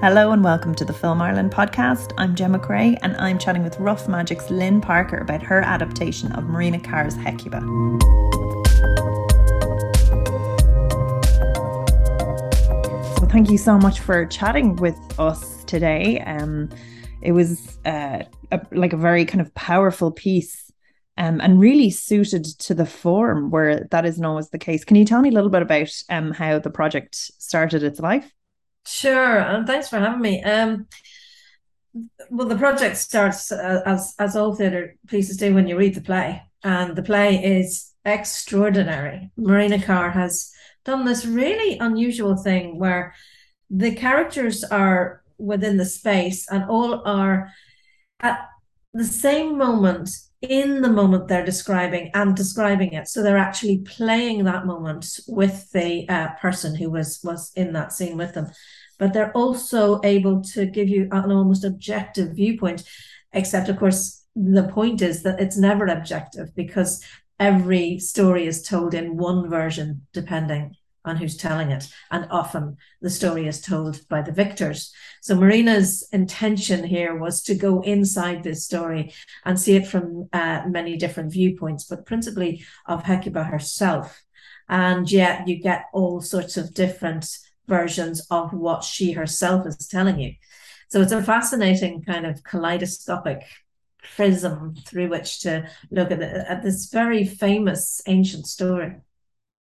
Hello 0.00 0.30
and 0.30 0.44
welcome 0.44 0.76
to 0.76 0.84
the 0.84 0.92
Film 0.92 1.20
Ireland 1.20 1.50
podcast. 1.50 2.12
I'm 2.18 2.36
Gemma 2.36 2.60
Creagh 2.60 3.00
and 3.02 3.16
I'm 3.16 3.36
chatting 3.36 3.64
with 3.64 3.80
Rough 3.80 4.06
Magic's 4.06 4.48
Lynn 4.48 4.80
Parker 4.80 5.16
about 5.16 5.42
her 5.42 5.60
adaptation 5.60 6.30
of 6.30 6.44
Marina 6.44 6.78
Carr's 6.78 7.16
Hecuba. 7.16 7.58
So 13.16 13.26
thank 13.26 13.50
you 13.50 13.58
so 13.58 13.76
much 13.76 13.98
for 13.98 14.24
chatting 14.26 14.76
with 14.76 14.96
us 15.18 15.64
today. 15.64 16.20
Um, 16.20 16.68
it 17.20 17.32
was 17.32 17.76
uh, 17.84 18.22
a, 18.52 18.60
like 18.70 18.92
a 18.92 18.96
very 18.96 19.24
kind 19.24 19.40
of 19.40 19.52
powerful 19.56 20.12
piece 20.12 20.70
um, 21.16 21.40
and 21.40 21.58
really 21.58 21.90
suited 21.90 22.44
to 22.44 22.72
the 22.72 22.86
form 22.86 23.50
where 23.50 23.88
that 23.90 24.06
isn't 24.06 24.24
always 24.24 24.50
the 24.50 24.58
case. 24.58 24.84
Can 24.84 24.94
you 24.94 25.04
tell 25.04 25.20
me 25.20 25.30
a 25.30 25.32
little 25.32 25.50
bit 25.50 25.62
about 25.62 25.90
um, 26.08 26.30
how 26.30 26.60
the 26.60 26.70
project 26.70 27.16
started 27.16 27.82
its 27.82 27.98
life? 27.98 28.32
Sure, 28.88 29.38
and 29.38 29.66
thanks 29.66 29.88
for 29.88 29.98
having 29.98 30.20
me. 30.20 30.42
Um, 30.42 30.86
well, 32.30 32.48
the 32.48 32.56
project 32.56 32.96
starts 32.96 33.52
uh, 33.52 33.82
as 33.84 34.14
as 34.18 34.34
all 34.34 34.54
theatre 34.54 34.96
pieces 35.08 35.36
do 35.36 35.54
when 35.54 35.68
you 35.68 35.76
read 35.76 35.94
the 35.94 36.00
play, 36.00 36.42
and 36.62 36.96
the 36.96 37.02
play 37.02 37.36
is 37.44 37.92
extraordinary. 38.06 39.30
Marina 39.36 39.80
Carr 39.82 40.10
has 40.10 40.50
done 40.86 41.04
this 41.04 41.26
really 41.26 41.78
unusual 41.78 42.34
thing 42.34 42.78
where 42.78 43.14
the 43.68 43.94
characters 43.94 44.64
are 44.64 45.22
within 45.36 45.76
the 45.76 45.84
space 45.84 46.48
and 46.50 46.64
all 46.64 47.06
are 47.06 47.52
at 48.20 48.48
the 48.94 49.04
same 49.04 49.58
moment 49.58 50.08
in 50.40 50.80
the 50.82 50.88
moment 50.88 51.28
they're 51.28 51.44
describing 51.44 52.10
and 52.14 52.36
describing 52.36 52.92
it 52.92 53.08
so 53.08 53.22
they're 53.22 53.36
actually 53.36 53.78
playing 53.78 54.44
that 54.44 54.66
moment 54.66 55.18
with 55.26 55.70
the 55.72 56.08
uh, 56.08 56.28
person 56.40 56.74
who 56.74 56.88
was 56.90 57.20
was 57.24 57.52
in 57.56 57.72
that 57.72 57.92
scene 57.92 58.16
with 58.16 58.34
them 58.34 58.48
but 58.98 59.12
they're 59.12 59.36
also 59.36 60.00
able 60.04 60.42
to 60.42 60.66
give 60.66 60.88
you 60.88 61.08
an 61.12 61.30
almost 61.30 61.64
objective 61.64 62.34
viewpoint. 62.34 62.82
Except, 63.32 63.68
of 63.68 63.78
course, 63.78 64.24
the 64.34 64.64
point 64.64 65.02
is 65.02 65.22
that 65.22 65.40
it's 65.40 65.56
never 65.56 65.86
objective 65.86 66.54
because 66.54 67.04
every 67.38 67.98
story 67.98 68.46
is 68.46 68.62
told 68.62 68.94
in 68.94 69.16
one 69.16 69.48
version, 69.48 70.06
depending 70.12 70.74
on 71.04 71.16
who's 71.16 71.36
telling 71.36 71.70
it. 71.70 71.88
And 72.10 72.26
often 72.30 72.76
the 73.00 73.10
story 73.10 73.46
is 73.46 73.60
told 73.60 74.06
by 74.08 74.22
the 74.22 74.32
victors. 74.32 74.92
So 75.22 75.34
Marina's 75.34 76.06
intention 76.12 76.84
here 76.84 77.16
was 77.16 77.42
to 77.44 77.54
go 77.54 77.80
inside 77.80 78.42
this 78.42 78.64
story 78.64 79.12
and 79.44 79.58
see 79.58 79.76
it 79.76 79.86
from 79.86 80.28
uh, 80.32 80.62
many 80.68 80.96
different 80.96 81.32
viewpoints, 81.32 81.84
but 81.84 82.06
principally 82.06 82.64
of 82.86 83.04
Hecuba 83.04 83.44
herself. 83.44 84.22
And 84.68 85.10
yet 85.10 85.48
you 85.48 85.60
get 85.62 85.86
all 85.92 86.20
sorts 86.20 86.56
of 86.56 86.74
different 86.74 87.26
versions 87.68 88.26
of 88.30 88.52
what 88.52 88.82
she 88.82 89.12
herself 89.12 89.66
is 89.66 89.76
telling 89.88 90.18
you. 90.18 90.32
So 90.90 91.00
it's 91.00 91.12
a 91.12 91.22
fascinating 91.22 92.02
kind 92.02 92.26
of 92.26 92.42
kaleidoscopic 92.42 93.42
prism 94.16 94.74
through 94.86 95.08
which 95.10 95.40
to 95.40 95.68
look 95.90 96.10
at, 96.10 96.18
the, 96.18 96.50
at 96.50 96.62
this 96.62 96.86
very 96.86 97.24
famous 97.24 98.00
ancient 98.06 98.46
story. 98.46 98.96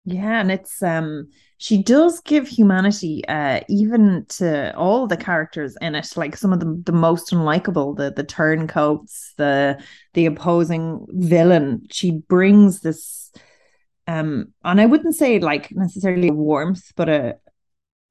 Yeah, 0.03 0.41
and 0.41 0.51
it's 0.51 0.81
um 0.81 1.29
she 1.57 1.83
does 1.83 2.21
give 2.21 2.47
humanity 2.47 3.23
uh 3.27 3.61
even 3.69 4.25
to 4.29 4.75
all 4.75 5.05
the 5.05 5.17
characters 5.17 5.77
in 5.79 5.93
it, 5.93 6.17
like 6.17 6.35
some 6.35 6.51
of 6.53 6.59
the 6.59 6.81
the 6.85 6.91
most 6.91 7.31
unlikable, 7.31 7.95
the 7.95 8.11
the 8.11 8.23
turncoats, 8.23 9.33
the 9.37 9.79
the 10.13 10.25
opposing 10.25 11.05
villain. 11.09 11.85
She 11.91 12.11
brings 12.11 12.81
this 12.81 13.31
um 14.07 14.53
and 14.63 14.81
I 14.81 14.87
wouldn't 14.87 15.15
say 15.15 15.37
like 15.39 15.71
necessarily 15.71 16.31
warmth, 16.31 16.91
but 16.95 17.07
a 17.07 17.35
a, 17.37 17.50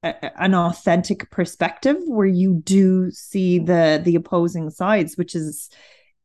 an 0.03 0.55
authentic 0.55 1.29
perspective 1.29 1.97
where 2.05 2.27
you 2.27 2.55
do 2.55 3.11
see 3.11 3.59
the 3.59 4.01
the 4.03 4.15
opposing 4.15 4.69
sides 4.71 5.15
which 5.15 5.35
is 5.35 5.69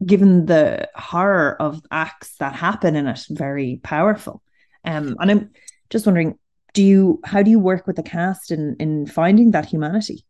given 0.04 0.46
the 0.46 0.88
horror 0.94 1.60
of 1.60 1.82
acts 1.90 2.36
that 2.36 2.54
happen 2.54 2.96
in 2.96 3.06
it 3.06 3.26
very 3.30 3.80
powerful. 3.82 4.42
Um 4.84 5.16
and 5.20 5.30
i'm 5.30 5.50
just 5.90 6.06
wondering 6.06 6.38
do 6.72 6.82
you 6.82 7.20
how 7.24 7.42
do 7.42 7.50
you 7.50 7.58
work 7.58 7.86
with 7.86 7.96
the 7.96 8.02
cast 8.02 8.50
in 8.50 8.76
in 8.78 9.06
finding 9.06 9.50
that 9.50 9.66
humanity? 9.66 10.24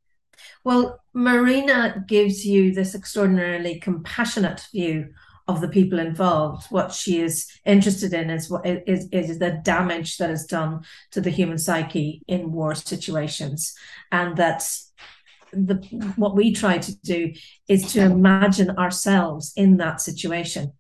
Well 0.65 1.01
marina 1.13 2.05
gives 2.07 2.45
you 2.45 2.75
this 2.75 2.95
extraordinarily 2.95 3.79
compassionate 3.79 4.67
view 4.73 5.13
of 5.49 5.61
the 5.61 5.69
people 5.69 5.99
involved. 5.99 6.67
What 6.71 6.93
she 6.93 7.21
is 7.21 7.47
interested 7.65 8.13
in 8.13 8.31
is 8.31 8.51
what 8.51 8.67
is, 8.67 9.09
is 9.13 9.39
the 9.39 9.61
damage 9.63 10.17
that 10.19 10.31
is 10.31 10.45
done 10.45 10.85
to 11.13 11.21
the 11.21 11.31
human 11.31 11.59
psyche 11.59 12.23
in 12.27 12.53
war 12.53 12.75
situations, 12.75 13.75
and 14.11 14.37
that 14.37 14.69
the 15.53 15.77
what 16.17 16.35
we 16.35 16.53
try 16.53 16.79
to 16.79 16.97
do 17.01 17.33
is 17.69 17.93
to 17.93 18.01
imagine 18.01 18.71
ourselves 18.71 19.53
in 19.57 19.77
that 19.77 20.01
situation, 20.01 20.73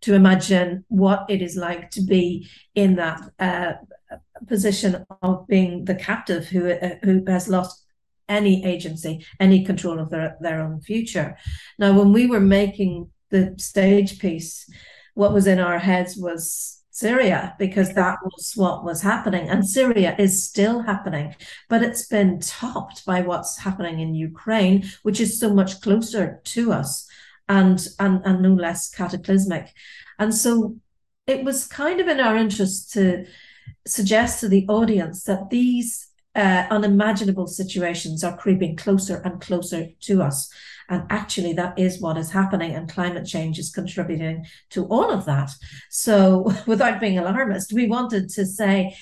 to 0.00 0.14
imagine 0.14 0.84
what 0.88 1.26
it 1.28 1.42
is 1.42 1.56
like 1.56 1.90
to 1.90 2.02
be 2.02 2.48
in 2.74 2.96
that 2.96 3.20
uh, 3.38 3.74
position 4.48 5.04
of 5.22 5.46
being 5.46 5.84
the 5.84 5.94
captive 5.94 6.46
who 6.46 6.70
uh, 6.70 6.96
who 7.02 7.22
has 7.26 7.48
lost 7.48 7.84
any 8.26 8.64
agency, 8.64 9.24
any 9.38 9.64
control 9.64 10.00
of 10.00 10.08
their, 10.08 10.36
their 10.40 10.62
own 10.62 10.80
future. 10.80 11.36
Now, 11.78 11.92
when 11.92 12.10
we 12.10 12.26
were 12.26 12.40
making 12.40 13.10
the 13.34 13.54
stage 13.58 14.20
piece, 14.20 14.70
what 15.14 15.32
was 15.32 15.46
in 15.48 15.58
our 15.58 15.80
heads 15.80 16.16
was 16.16 16.82
Syria 16.90 17.56
because 17.58 17.92
that 17.94 18.18
was 18.24 18.52
what 18.54 18.84
was 18.84 19.02
happening. 19.02 19.48
And 19.48 19.68
Syria 19.68 20.14
is 20.16 20.46
still 20.46 20.82
happening, 20.82 21.34
but 21.68 21.82
it's 21.82 22.06
been 22.06 22.38
topped 22.38 23.04
by 23.04 23.22
what's 23.22 23.58
happening 23.58 23.98
in 23.98 24.14
Ukraine, 24.14 24.84
which 25.02 25.20
is 25.20 25.40
so 25.40 25.52
much 25.52 25.80
closer 25.80 26.40
to 26.44 26.72
us 26.72 27.08
and, 27.48 27.84
and, 27.98 28.22
and 28.24 28.40
no 28.40 28.54
less 28.54 28.88
cataclysmic. 28.88 29.72
And 30.20 30.32
so 30.32 30.76
it 31.26 31.42
was 31.42 31.66
kind 31.66 32.00
of 32.00 32.06
in 32.06 32.20
our 32.20 32.36
interest 32.36 32.92
to 32.92 33.26
suggest 33.84 34.40
to 34.40 34.48
the 34.48 34.64
audience 34.68 35.24
that 35.24 35.50
these 35.50 36.06
uh, 36.34 36.66
unimaginable 36.70 37.46
situations 37.46 38.24
are 38.24 38.36
creeping 38.36 38.76
closer 38.76 39.22
and 39.24 39.40
closer 39.40 39.88
to 40.00 40.22
us. 40.22 40.50
And 40.88 41.04
actually, 41.08 41.54
that 41.54 41.78
is 41.78 42.00
what 42.00 42.18
is 42.18 42.30
happening, 42.30 42.74
and 42.74 42.90
climate 42.90 43.26
change 43.26 43.58
is 43.58 43.70
contributing 43.70 44.44
to 44.70 44.84
all 44.86 45.10
of 45.10 45.24
that. 45.24 45.50
So, 45.90 46.52
without 46.66 47.00
being 47.00 47.18
alarmist, 47.18 47.72
we 47.72 47.86
wanted 47.86 48.28
to 48.30 48.44
say, 48.44 48.96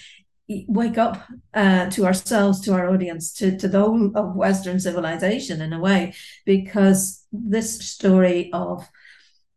wake 0.68 0.98
up 0.98 1.26
uh, 1.54 1.88
to 1.90 2.04
ourselves, 2.04 2.60
to 2.60 2.72
our 2.74 2.88
audience, 2.88 3.32
to, 3.34 3.56
to 3.56 3.68
the 3.68 3.80
whole 3.80 4.16
of 4.16 4.34
Western 4.36 4.78
civilization 4.78 5.60
in 5.60 5.72
a 5.72 5.80
way, 5.80 6.14
because 6.44 7.24
this 7.32 7.80
story 7.80 8.50
of 8.52 8.88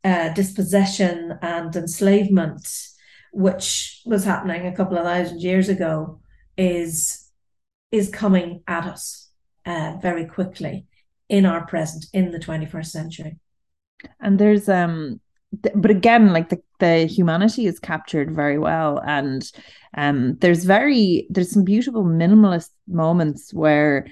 uh, 0.04 0.30
dispossession 0.30 1.38
and 1.42 1.76
enslavement, 1.76 2.88
which 3.34 4.02
was 4.06 4.24
happening 4.24 4.66
a 4.66 4.76
couple 4.76 4.98
of 4.98 5.04
thousand 5.04 5.42
years 5.42 5.68
ago, 5.68 6.22
is 6.58 7.25
is 7.96 8.10
coming 8.10 8.62
at 8.68 8.86
us 8.86 9.30
uh, 9.66 9.96
very 10.02 10.26
quickly 10.26 10.86
in 11.30 11.46
our 11.46 11.66
present 11.66 12.06
in 12.14 12.32
the 12.32 12.40
21st 12.40 12.88
century. 12.88 13.38
And 14.20 14.38
there's 14.38 14.68
um 14.70 15.20
th- 15.64 15.76
but 15.76 15.90
again 15.90 16.34
like 16.34 16.50
the 16.50 16.62
the 16.80 17.06
humanity 17.06 17.66
is 17.66 17.80
captured 17.80 18.36
very 18.36 18.60
well. 18.60 19.02
And 19.06 19.50
um 19.98 20.36
there's 20.40 20.66
very 20.66 21.26
there's 21.30 21.52
some 21.52 21.64
beautiful 21.64 22.04
minimalist 22.04 22.70
moments 22.88 23.54
where 23.54 24.08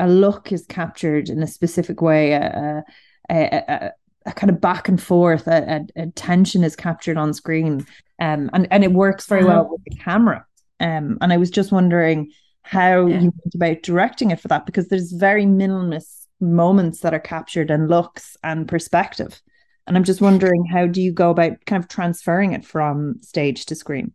a 0.00 0.08
look 0.08 0.50
is 0.50 0.66
captured 0.66 1.28
in 1.28 1.42
a 1.42 1.46
specific 1.46 2.00
way 2.02 2.32
a, 2.32 2.84
a, 3.30 3.34
a, 3.34 3.92
a 4.26 4.32
kind 4.32 4.50
of 4.50 4.60
back 4.60 4.88
and 4.88 5.00
forth 5.00 5.46
a, 5.46 5.86
tension 6.14 6.64
is 6.64 6.74
captured 6.74 7.18
on 7.18 7.34
screen. 7.34 7.86
Um 8.18 8.50
and 8.54 8.66
and 8.70 8.82
it 8.82 8.92
works 8.92 9.26
very 9.26 9.44
well 9.44 9.60
uh-huh. 9.60 9.72
with 9.72 9.84
the 9.84 9.96
camera. 9.96 10.46
Um 10.80 11.18
and 11.20 11.32
i 11.32 11.36
was 11.36 11.50
just 11.50 11.70
wondering 11.70 12.32
how 12.66 13.06
yeah. 13.06 13.20
you 13.20 13.32
went 13.44 13.54
about 13.54 13.82
directing 13.82 14.30
it 14.32 14.40
for 14.40 14.48
that 14.48 14.66
because 14.66 14.88
there's 14.88 15.12
very 15.12 15.44
minimalist 15.44 16.26
moments 16.40 17.00
that 17.00 17.14
are 17.14 17.20
captured 17.20 17.70
and 17.70 17.88
looks 17.88 18.36
and 18.42 18.68
perspective. 18.68 19.40
And 19.86 19.96
I'm 19.96 20.04
just 20.04 20.20
wondering, 20.20 20.64
how 20.66 20.86
do 20.88 21.00
you 21.00 21.12
go 21.12 21.30
about 21.30 21.64
kind 21.64 21.82
of 21.82 21.88
transferring 21.88 22.52
it 22.52 22.64
from 22.64 23.20
stage 23.22 23.66
to 23.66 23.76
screen? 23.76 24.12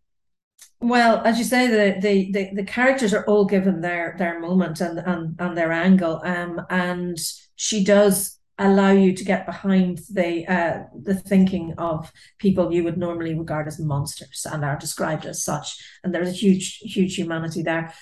Well, 0.81 1.21
as 1.23 1.37
you 1.37 1.45
say, 1.45 1.67
the 1.67 1.99
the 2.01 2.31
the, 2.31 2.55
the 2.55 2.63
characters 2.63 3.13
are 3.13 3.23
all 3.25 3.45
given 3.45 3.81
their 3.81 4.15
their 4.17 4.39
moment 4.39 4.81
and 4.81 4.99
and, 4.99 5.35
and 5.39 5.57
their 5.57 5.71
angle. 5.71 6.21
Um, 6.25 6.61
and 6.69 7.17
she 7.55 7.83
does 7.83 8.37
allow 8.57 8.91
you 8.91 9.13
to 9.13 9.23
get 9.23 9.45
behind 9.45 9.99
the 10.11 10.45
uh, 10.51 10.83
the 11.03 11.15
thinking 11.15 11.73
of 11.77 12.11
people 12.37 12.73
you 12.73 12.83
would 12.83 12.97
normally 12.97 13.33
regard 13.37 13.67
as 13.67 13.79
monsters 13.79 14.45
and 14.51 14.65
are 14.65 14.77
described 14.77 15.25
as 15.25 15.43
such. 15.43 15.81
And 16.03 16.13
there's 16.13 16.29
a 16.29 16.33
huge, 16.33 16.77
huge 16.77 17.15
humanity 17.15 17.63
there. 17.63 17.93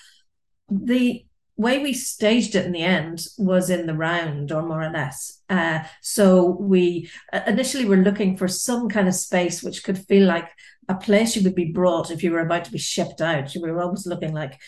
The 0.70 1.24
way 1.60 1.78
we 1.78 1.92
staged 1.92 2.54
it 2.54 2.64
in 2.64 2.72
the 2.72 2.82
end 2.82 3.26
was 3.36 3.68
in 3.68 3.86
the 3.86 3.94
round 3.94 4.50
or 4.50 4.62
more 4.62 4.82
or 4.82 4.90
less 4.90 5.42
uh, 5.50 5.80
so 6.00 6.56
we 6.58 7.10
uh, 7.34 7.40
initially 7.46 7.84
were 7.84 7.98
looking 7.98 8.34
for 8.34 8.48
some 8.48 8.88
kind 8.88 9.06
of 9.06 9.14
space 9.14 9.62
which 9.62 9.84
could 9.84 9.98
feel 10.06 10.26
like 10.26 10.48
a 10.88 10.94
place 10.94 11.36
you 11.36 11.42
would 11.42 11.54
be 11.54 11.70
brought 11.70 12.10
if 12.10 12.22
you 12.22 12.30
were 12.30 12.40
about 12.40 12.64
to 12.64 12.72
be 12.72 12.78
shipped 12.78 13.20
out 13.20 13.54
we 13.54 13.70
were 13.70 13.82
almost 13.82 14.06
looking 14.06 14.32
like 14.32 14.58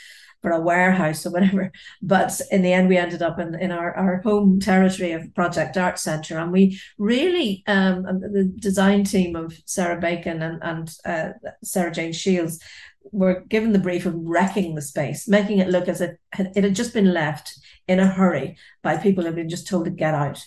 for 0.43 0.51
a 0.51 0.61
warehouse 0.61 1.25
or 1.25 1.31
whatever. 1.31 1.73
But 2.03 2.39
in 2.51 2.63
the 2.63 2.73
end, 2.73 2.89
we 2.89 2.97
ended 2.97 3.23
up 3.23 3.39
in, 3.39 3.55
in 3.55 3.71
our, 3.71 3.95
our 3.95 4.21
home 4.23 4.59
territory 4.59 5.13
of 5.13 5.33
Project 5.35 5.77
Art 5.77 6.01
Centre. 6.01 6.37
And 6.37 6.51
we 6.51 6.81
really, 6.99 7.63
um, 7.69 8.03
the 8.03 8.53
design 8.59 9.05
team 9.05 9.37
of 9.37 9.57
Sarah 9.67 10.01
Bacon 10.01 10.43
and, 10.43 10.59
and 10.63 10.95
uh, 11.05 11.29
Sarah 11.63 11.93
Jane 11.93 12.13
Shields 12.13 12.59
were 13.11 13.41
given 13.49 13.73
the 13.73 13.79
brief 13.79 14.07
of 14.07 14.15
wrecking 14.15 14.75
the 14.75 14.83
space, 14.83 15.29
making 15.29 15.59
it 15.59 15.69
look 15.69 15.89
as 15.89 16.01
if 16.01 16.13
it 16.39 16.65
had 16.65 16.75
just 16.75 16.95
been 16.95 17.13
left 17.13 17.55
in 17.89 17.99
a 17.99 18.07
hurry 18.07 18.57
by 18.83 18.97
people 18.97 19.23
who 19.23 19.29
had 19.29 19.37
been 19.37 19.49
just 19.49 19.67
told 19.67 19.85
to 19.87 19.91
get 19.91 20.15
out. 20.15 20.45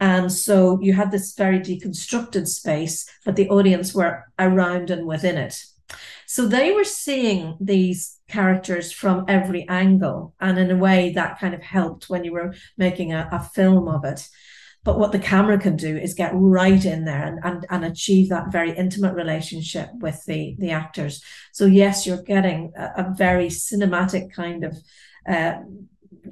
And 0.00 0.30
so 0.30 0.80
you 0.80 0.92
had 0.92 1.10
this 1.10 1.34
very 1.34 1.60
deconstructed 1.60 2.48
space, 2.48 3.08
but 3.24 3.36
the 3.36 3.48
audience 3.48 3.94
were 3.94 4.24
around 4.38 4.90
and 4.90 5.06
within 5.06 5.38
it. 5.38 5.62
So 6.26 6.46
they 6.46 6.72
were 6.72 6.84
seeing 6.84 7.56
these 7.60 8.18
characters 8.28 8.90
from 8.90 9.24
every 9.28 9.68
angle. 9.68 10.34
And 10.40 10.58
in 10.58 10.70
a 10.70 10.76
way, 10.76 11.12
that 11.12 11.38
kind 11.38 11.54
of 11.54 11.62
helped 11.62 12.10
when 12.10 12.24
you 12.24 12.32
were 12.32 12.54
making 12.76 13.12
a, 13.12 13.28
a 13.30 13.40
film 13.40 13.88
of 13.88 14.04
it. 14.04 14.28
But 14.84 14.98
what 14.98 15.12
the 15.12 15.18
camera 15.18 15.58
can 15.58 15.76
do 15.76 15.96
is 15.96 16.14
get 16.14 16.32
right 16.34 16.84
in 16.84 17.04
there 17.04 17.24
and, 17.24 17.40
and, 17.42 17.66
and 17.70 17.84
achieve 17.84 18.28
that 18.28 18.52
very 18.52 18.76
intimate 18.76 19.14
relationship 19.14 19.88
with 19.94 20.22
the, 20.26 20.54
the 20.58 20.70
actors. 20.70 21.22
So, 21.52 21.64
yes, 21.64 22.06
you're 22.06 22.22
getting 22.22 22.72
a, 22.76 22.84
a 22.98 23.14
very 23.16 23.48
cinematic 23.48 24.32
kind 24.32 24.64
of 24.64 24.76
uh, 25.26 25.54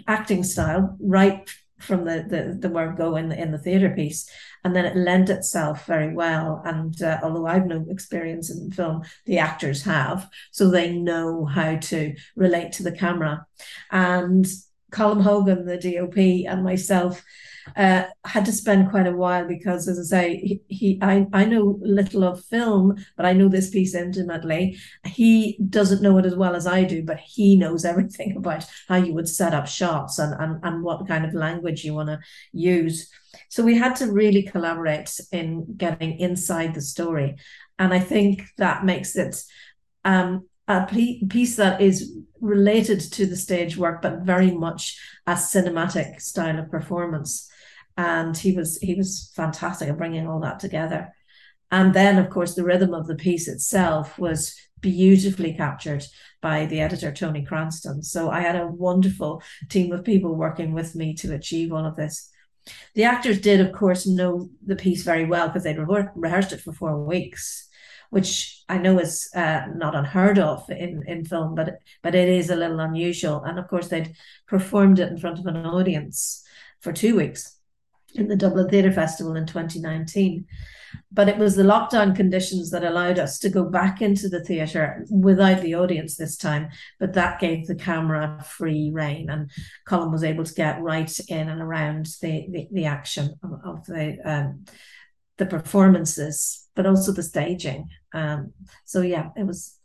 acting 0.07 0.45
style 0.45 0.97
right 1.01 1.49
from 1.79 2.05
the, 2.05 2.25
the, 2.29 2.57
the 2.61 2.73
word 2.73 2.97
go 2.97 3.17
in 3.17 3.29
the, 3.31 3.41
in 3.41 3.51
the 3.51 3.59
theatre 3.59 3.91
piece. 3.91 4.31
And 4.65 4.77
then 4.77 4.85
it 4.85 4.97
lent 4.97 5.31
itself 5.31 5.87
very 5.87 6.15
well. 6.15 6.63
And 6.65 7.03
uh, 7.03 7.19
although 7.23 7.47
I've 7.47 7.67
no 7.67 7.85
experience 7.89 8.51
in 8.51 8.71
film, 8.71 9.03
the 9.27 9.39
actors 9.39 9.83
have. 9.83 10.29
So 10.53 10.71
they 10.71 10.93
know 10.93 11.45
how 11.47 11.77
to 11.77 12.15
relate 12.37 12.73
to 12.73 12.85
the 12.85 12.93
camera. 12.93 13.47
And 13.91 14.47
Colm 14.93 15.23
Hogan, 15.23 15.65
the 15.65 15.79
DOP, 15.79 16.47
and 16.47 16.63
myself 16.63 17.23
uh, 17.77 18.05
had 18.25 18.45
to 18.45 18.53
spend 18.53 18.91
quite 18.91 19.07
a 19.07 19.17
while 19.17 19.47
because, 19.47 19.89
as 19.89 19.99
I 19.99 20.17
say, 20.17 20.37
he, 20.37 20.61
he 20.69 20.99
I, 21.01 21.27
I 21.33 21.45
know 21.45 21.79
little 21.81 22.25
of 22.25 22.45
film, 22.45 22.97
but 23.17 23.27
I 23.27 23.33
know 23.33 23.49
this 23.49 23.71
piece 23.71 23.95
intimately. 23.95 24.79
He 25.05 25.59
doesn't 25.69 26.03
know 26.03 26.19
it 26.19 26.27
as 26.27 26.37
well 26.37 26.55
as 26.55 26.67
I 26.67 26.85
do, 26.85 27.03
but 27.05 27.19
he 27.19 27.57
knows 27.57 27.85
everything 27.93 28.37
about 28.37 28.67
how 28.89 28.97
you 28.97 29.15
would 29.15 29.29
set 29.29 29.55
up 29.55 29.67
shots 29.67 30.19
and, 30.19 30.35
and, 30.41 30.61
and 30.63 30.83
what 30.83 31.09
kind 31.09 31.25
of 31.25 31.35
language 31.35 31.85
you 31.85 31.95
want 31.95 32.09
to 32.09 32.21
use. 32.53 33.11
So 33.49 33.63
we 33.63 33.77
had 33.77 33.97
to 33.97 34.13
really 34.13 34.43
collaborate 34.43 35.19
in 35.31 35.77
getting 35.77 36.19
inside 36.19 36.75
the 36.75 36.81
story. 36.81 37.37
And 37.79 37.95
I 37.95 38.01
think 38.01 38.43
that 38.59 38.85
makes 38.85 39.17
it 39.17 39.43
um, 40.05 40.49
a 40.73 41.27
piece 41.29 41.57
that 41.57 41.81
is 41.81 42.17
related 42.41 43.01
to 43.01 43.27
the 43.27 43.37
stage 43.37 43.77
work, 43.77 44.03
but 44.03 44.23
very 44.23 44.51
much 44.51 44.99
a 45.27 45.35
cinematic 45.35 46.21
style 46.21 46.59
of 46.59 46.71
performance. 46.71 47.49
And 47.97 48.37
he 48.37 48.53
was 48.53 48.79
he 48.79 48.95
was 48.95 49.33
fantastic 49.35 49.89
at 49.89 49.99
bringing 49.99 50.27
all 50.27 50.41
that 50.41 50.61
together. 50.61 51.13
And 51.71 51.95
then, 51.95 52.19
of 52.19 52.31
course, 52.31 52.55
the 52.55 52.65
rhythm 52.65 52.93
of 52.93 53.07
the 53.07 53.15
piece 53.15 53.49
itself 53.49 54.19
was 54.19 54.55
beautifully 54.81 55.55
captured 55.55 56.05
by 56.43 56.67
the 56.67 56.81
editor 56.81 57.13
Tony 57.13 57.47
Cranstoun. 57.47 58.05
So 58.05 58.31
I 58.31 58.41
had 58.41 58.57
a 58.57 58.67
wonderful 58.67 59.43
team 59.69 59.93
of 59.93 60.05
people 60.05 60.35
working 60.35 60.75
with 60.75 60.95
me 60.95 61.15
to 61.15 61.35
achieve 61.35 61.73
all 61.73 61.87
of 61.87 61.97
this. 61.97 62.32
The 62.95 63.05
actors 63.05 63.41
did, 63.41 63.61
of 63.61 63.73
course, 63.73 64.07
know 64.07 64.51
the 64.65 64.77
piece 64.77 65.03
very 65.03 65.25
well 65.25 65.49
because 65.49 65.65
they'd 65.65 65.79
re- 65.79 66.09
rehearsed 66.15 66.53
it 66.53 66.61
for 66.61 66.73
four 66.73 67.05
weeks 67.05 67.69
which 68.13 68.63
I 68.69 68.77
know 68.77 68.99
is 68.99 69.31
uh, 69.35 69.63
not 69.75 69.95
unheard 69.95 70.39
of 70.39 70.69
in, 70.69 71.03
in 71.07 71.25
film, 71.25 71.55
but 71.55 71.79
but 72.03 72.15
it 72.15 72.29
is 72.29 72.51
a 72.51 72.57
little 72.57 72.79
unusual. 72.79 73.43
And 73.43 73.59
of 73.59 73.69
course, 73.69 73.89
they'd 73.89 74.15
performed 74.47 74.99
it 74.99 75.11
in 75.11 75.17
front 75.17 75.39
of 75.39 75.47
an 75.47 75.57
audience 75.57 76.45
for 76.81 76.93
two 76.93 77.17
weeks 77.17 77.57
in 78.15 78.29
the 78.29 78.37
Dublin 78.37 78.69
Theatre 78.69 78.93
Festival 78.93 79.37
in 79.37 79.47
2019. 79.47 80.47
But 81.11 81.29
it 81.29 81.39
was 81.39 81.57
the 81.57 81.63
lockdown 81.63 82.15
conditions 82.15 82.71
that 82.71 82.85
allowed 82.85 83.19
us 83.19 83.39
to 83.41 83.49
go 83.49 83.65
back 83.65 84.03
into 84.03 84.29
the 84.29 84.45
theatre 84.45 85.07
without 85.11 85.63
the 85.63 85.75
audience 85.75 86.17
this 86.17 86.37
time. 86.37 86.69
But 87.01 87.15
that 87.15 87.41
gave 87.41 87.67
the 87.67 87.75
camera 87.75 88.45
free 88.47 88.91
rein, 88.93 89.31
and 89.31 89.51
Colm 89.89 90.13
was 90.13 90.25
able 90.25 90.45
to 90.45 90.55
get 90.55 90.83
right 90.83 91.11
in 91.29 91.49
and 91.49 91.63
around 91.63 92.07
the 92.21 92.47
the, 92.51 92.69
the 92.71 92.85
action 92.87 93.35
of, 93.43 93.53
of 93.65 93.87
the 93.87 94.19
um, 94.25 94.67
the 95.39 95.47
performances, 95.47 96.69
but 96.75 96.87
also 96.87 97.13
the 97.13 97.23
staging. 97.23 97.89
Um, 98.13 98.53
so 98.85 99.01
yeah, 99.01 99.31
it 99.37 99.47
was 99.47 99.79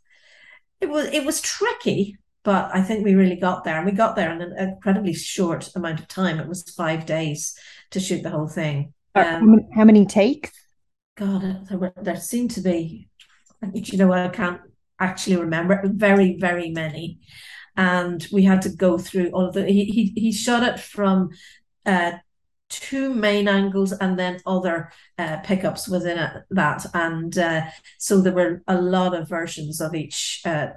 it 0.80 0.90
was 0.90 1.06
it 1.06 1.24
was 1.24 1.40
tricky, 1.40 2.18
but 2.44 2.70
I 2.72 2.82
think 2.82 3.04
we 3.04 3.14
really 3.14 3.36
got 3.36 3.64
there, 3.64 3.76
and 3.76 3.86
we 3.86 3.92
got 3.92 4.14
there 4.14 4.32
in 4.32 4.42
an 4.42 4.56
incredibly 4.58 5.14
short 5.14 5.70
amount 5.74 6.00
of 6.00 6.08
time. 6.08 6.38
It 6.38 6.48
was 6.48 6.70
five 6.70 7.06
days 7.06 7.58
to 7.90 8.00
shoot 8.00 8.22
the 8.22 8.30
whole 8.30 8.48
thing. 8.48 8.92
Um, 9.14 9.24
how, 9.24 9.40
many, 9.40 9.68
how 9.74 9.84
many 9.84 10.06
takes? 10.06 10.52
God, 11.16 11.66
there, 11.68 11.78
were, 11.78 11.92
there 12.00 12.16
seemed 12.16 12.52
to 12.52 12.60
be. 12.60 13.08
You 13.72 13.98
know, 13.98 14.12
I 14.12 14.28
can't 14.28 14.60
actually 15.00 15.36
remember 15.36 15.82
very, 15.84 16.36
very 16.38 16.70
many, 16.70 17.18
and 17.76 18.24
we 18.32 18.44
had 18.44 18.62
to 18.62 18.68
go 18.68 18.98
through 18.98 19.30
all 19.30 19.46
of 19.46 19.54
the. 19.54 19.66
He 19.66 19.84
he, 19.86 20.12
he 20.14 20.32
shot 20.32 20.62
it 20.62 20.78
from 20.78 21.30
uh, 21.84 22.12
two 22.68 23.12
main 23.14 23.48
angles 23.48 23.92
and 23.92 24.18
then 24.18 24.40
other 24.46 24.92
uh, 25.18 25.38
pickups 25.38 25.88
within 25.88 26.18
it, 26.18 26.42
that 26.50 26.86
and 26.94 27.36
uh, 27.36 27.62
so 27.98 28.20
there 28.20 28.32
were 28.32 28.62
a 28.68 28.80
lot 28.80 29.14
of 29.14 29.28
versions 29.28 29.80
of 29.80 29.94
each 29.94 30.42
uh, 30.44 30.68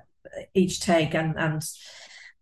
each 0.54 0.80
take 0.80 1.14
and 1.14 1.38
and 1.38 1.62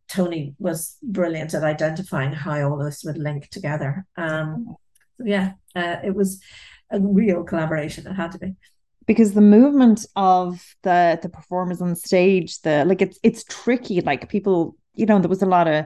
Tony 0.10 0.56
was 0.60 0.98
brilliant 1.04 1.54
at 1.54 1.64
identifying 1.64 2.34
how 2.34 2.70
all 2.70 2.78
this 2.78 3.04
would 3.04 3.18
link 3.18 3.50
together. 3.50 4.06
Um 4.18 4.76
yeah 5.24 5.54
uh, 5.76 5.98
it 6.04 6.16
was 6.16 6.42
a 6.92 7.00
real 7.00 7.44
collaboration. 7.44 8.08
It 8.08 8.14
had 8.14 8.32
to 8.32 8.40
be. 8.40 8.56
Because 9.06 9.34
the 9.34 9.42
movement 9.42 10.06
of 10.16 10.64
the 10.84 11.20
the 11.22 11.30
performers 11.30 11.82
on 11.82 11.96
stage 11.96 12.62
the 12.62 12.86
like 12.86 13.02
it's 13.02 13.20
it's 13.24 13.44
tricky. 13.44 14.02
Like 14.02 14.30
people 14.30 14.76
you 14.94 15.06
know 15.06 15.20
there 15.20 15.30
was 15.30 15.42
a 15.42 15.48
lot 15.48 15.68
of 15.68 15.86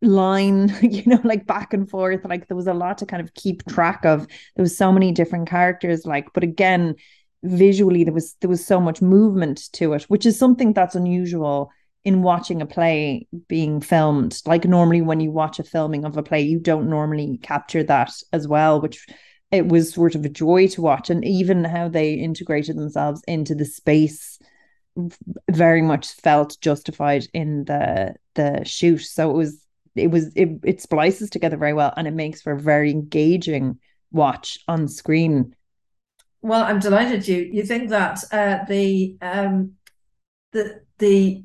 line 0.00 0.72
you 0.82 1.02
know 1.06 1.20
like 1.24 1.46
back 1.46 1.72
and 1.72 1.88
forth. 1.88 2.24
Like 2.24 2.48
there 2.48 2.56
was 2.56 2.66
a 2.66 2.74
lot 2.74 2.98
to 2.98 3.06
kind 3.06 3.22
of 3.22 3.34
keep 3.34 3.66
track 3.66 4.04
of. 4.04 4.26
There 4.56 4.62
was 4.62 4.76
so 4.76 4.92
many 4.92 5.12
different 5.12 5.48
characters 5.48 6.04
like 6.04 6.28
but 6.32 6.42
again 6.42 6.96
visually 7.44 8.04
there 8.04 8.12
was 8.14 8.36
there 8.40 8.50
was 8.50 8.64
so 8.64 8.80
much 8.80 9.02
movement 9.02 9.70
to 9.70 9.92
it 9.92 10.02
which 10.04 10.24
is 10.24 10.38
something 10.38 10.72
that's 10.72 10.94
unusual 10.94 11.70
in 12.04 12.22
watching 12.22 12.60
a 12.60 12.66
play 12.66 13.26
being 13.48 13.80
filmed 13.80 14.40
like 14.46 14.66
normally 14.66 15.00
when 15.00 15.20
you 15.20 15.30
watch 15.30 15.58
a 15.58 15.64
filming 15.64 16.04
of 16.04 16.16
a 16.16 16.22
play 16.22 16.42
you 16.42 16.58
don't 16.58 16.90
normally 16.90 17.38
capture 17.42 17.82
that 17.82 18.12
as 18.32 18.46
well 18.46 18.80
which 18.80 19.06
it 19.54 19.68
was 19.68 19.92
sort 19.92 20.16
of 20.16 20.24
a 20.24 20.28
joy 20.28 20.66
to 20.66 20.82
watch. 20.82 21.10
And 21.10 21.24
even 21.24 21.62
how 21.62 21.88
they 21.88 22.14
integrated 22.14 22.76
themselves 22.76 23.22
into 23.28 23.54
the 23.54 23.64
space 23.64 24.40
very 25.48 25.80
much 25.80 26.08
felt 26.14 26.56
justified 26.60 27.26
in 27.32 27.64
the 27.64 28.14
the 28.34 28.64
shoot. 28.64 29.02
So 29.02 29.30
it 29.30 29.34
was 29.34 29.64
it 29.94 30.08
was 30.08 30.32
it, 30.34 30.48
it 30.64 30.80
splices 30.80 31.30
together 31.30 31.56
very 31.56 31.72
well 31.72 31.94
and 31.96 32.08
it 32.08 32.14
makes 32.14 32.42
for 32.42 32.52
a 32.52 32.60
very 32.60 32.90
engaging 32.90 33.78
watch 34.10 34.58
on 34.66 34.88
screen. 34.88 35.54
Well 36.42 36.62
i'm 36.62 36.78
delighted 36.78 37.26
you 37.26 37.48
you 37.50 37.62
think 37.62 37.88
that 37.88 38.22
uh 38.30 38.64
the 38.68 39.16
um 39.22 39.72
the 40.52 40.82
the, 40.98 41.44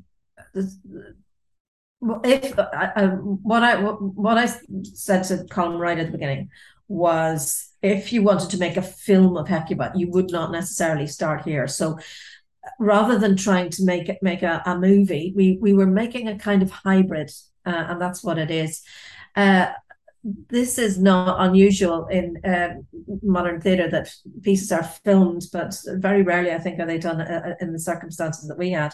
if 0.54 2.58
uh, 2.58 3.08
what 3.08 3.62
I 3.62 3.80
what 3.80 4.38
I 4.38 4.46
said 4.94 5.24
to 5.24 5.44
Colm 5.50 5.78
right 5.78 5.98
at 5.98 6.06
the 6.06 6.12
beginning 6.12 6.50
was 6.88 7.70
if 7.82 8.12
you 8.12 8.22
wanted 8.22 8.50
to 8.50 8.58
make 8.58 8.76
a 8.76 8.82
film 8.82 9.36
of 9.36 9.48
Hecuba, 9.48 9.92
you 9.94 10.10
would 10.10 10.30
not 10.30 10.50
necessarily 10.50 11.06
start 11.06 11.42
here. 11.42 11.68
So 11.68 11.98
rather 12.78 13.18
than 13.18 13.36
trying 13.36 13.70
to 13.70 13.84
make 13.84 14.08
it 14.08 14.18
make 14.22 14.42
a, 14.42 14.62
a 14.66 14.78
movie, 14.78 15.32
we 15.36 15.58
we 15.60 15.72
were 15.72 15.86
making 15.86 16.28
a 16.28 16.38
kind 16.38 16.62
of 16.62 16.70
hybrid 16.70 17.30
uh, 17.66 17.86
and 17.88 18.00
that's 18.00 18.22
what 18.22 18.38
it 18.38 18.50
is. 18.50 18.82
Uh, 19.36 19.72
this 20.22 20.78
is 20.78 20.98
not 20.98 21.40
unusual 21.40 22.06
in 22.08 22.36
uh, 22.44 22.74
modern 23.22 23.60
theatre 23.60 23.88
that 23.88 24.12
pieces 24.42 24.70
are 24.70 24.82
filmed, 24.82 25.44
but 25.52 25.74
very 25.86 26.22
rarely, 26.22 26.52
I 26.52 26.58
think, 26.58 26.78
are 26.78 26.86
they 26.86 26.98
done 26.98 27.20
uh, 27.20 27.42
uh, 27.46 27.54
in 27.60 27.72
the 27.72 27.78
circumstances 27.78 28.46
that 28.48 28.58
we 28.58 28.70
had. 28.70 28.92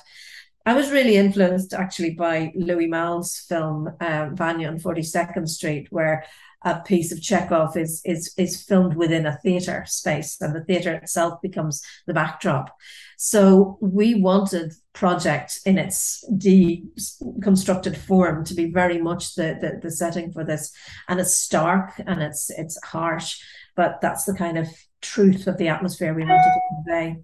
I 0.66 0.74
was 0.74 0.90
really 0.90 1.16
influenced 1.16 1.72
actually 1.72 2.10
by 2.10 2.52
Louis 2.56 2.88
Malle's 2.88 3.38
film 3.48 3.88
uh, 4.00 4.30
Vanya 4.32 4.66
on 4.66 4.80
42nd 4.80 5.48
Street, 5.48 5.86
where 5.90 6.24
a 6.64 6.80
piece 6.80 7.12
of 7.12 7.22
Chekhov 7.22 7.76
is 7.76 8.02
is 8.04 8.34
is 8.36 8.64
filmed 8.64 8.96
within 8.96 9.26
a 9.26 9.38
theatre 9.44 9.84
space, 9.86 10.36
and 10.40 10.56
the 10.56 10.64
theatre 10.64 10.92
itself 10.94 11.40
becomes 11.40 11.82
the 12.08 12.14
backdrop. 12.14 12.76
So 13.16 13.78
we 13.80 14.16
wanted 14.16 14.74
project 14.92 15.60
in 15.64 15.78
its 15.78 16.24
deconstructed 16.32 17.96
form 17.96 18.44
to 18.46 18.54
be 18.54 18.72
very 18.72 19.00
much 19.00 19.36
the, 19.36 19.56
the, 19.60 19.78
the 19.80 19.90
setting 19.92 20.32
for 20.32 20.42
this, 20.42 20.72
and 21.08 21.20
it's 21.20 21.36
stark 21.36 21.92
and 22.04 22.20
it's 22.20 22.50
it's 22.50 22.76
harsh, 22.84 23.38
but 23.76 24.00
that's 24.00 24.24
the 24.24 24.34
kind 24.34 24.58
of 24.58 24.66
truth 25.00 25.46
of 25.46 25.58
the 25.58 25.68
atmosphere 25.68 26.12
we 26.12 26.24
wanted 26.24 26.42
to 26.42 26.60
convey. 26.74 27.16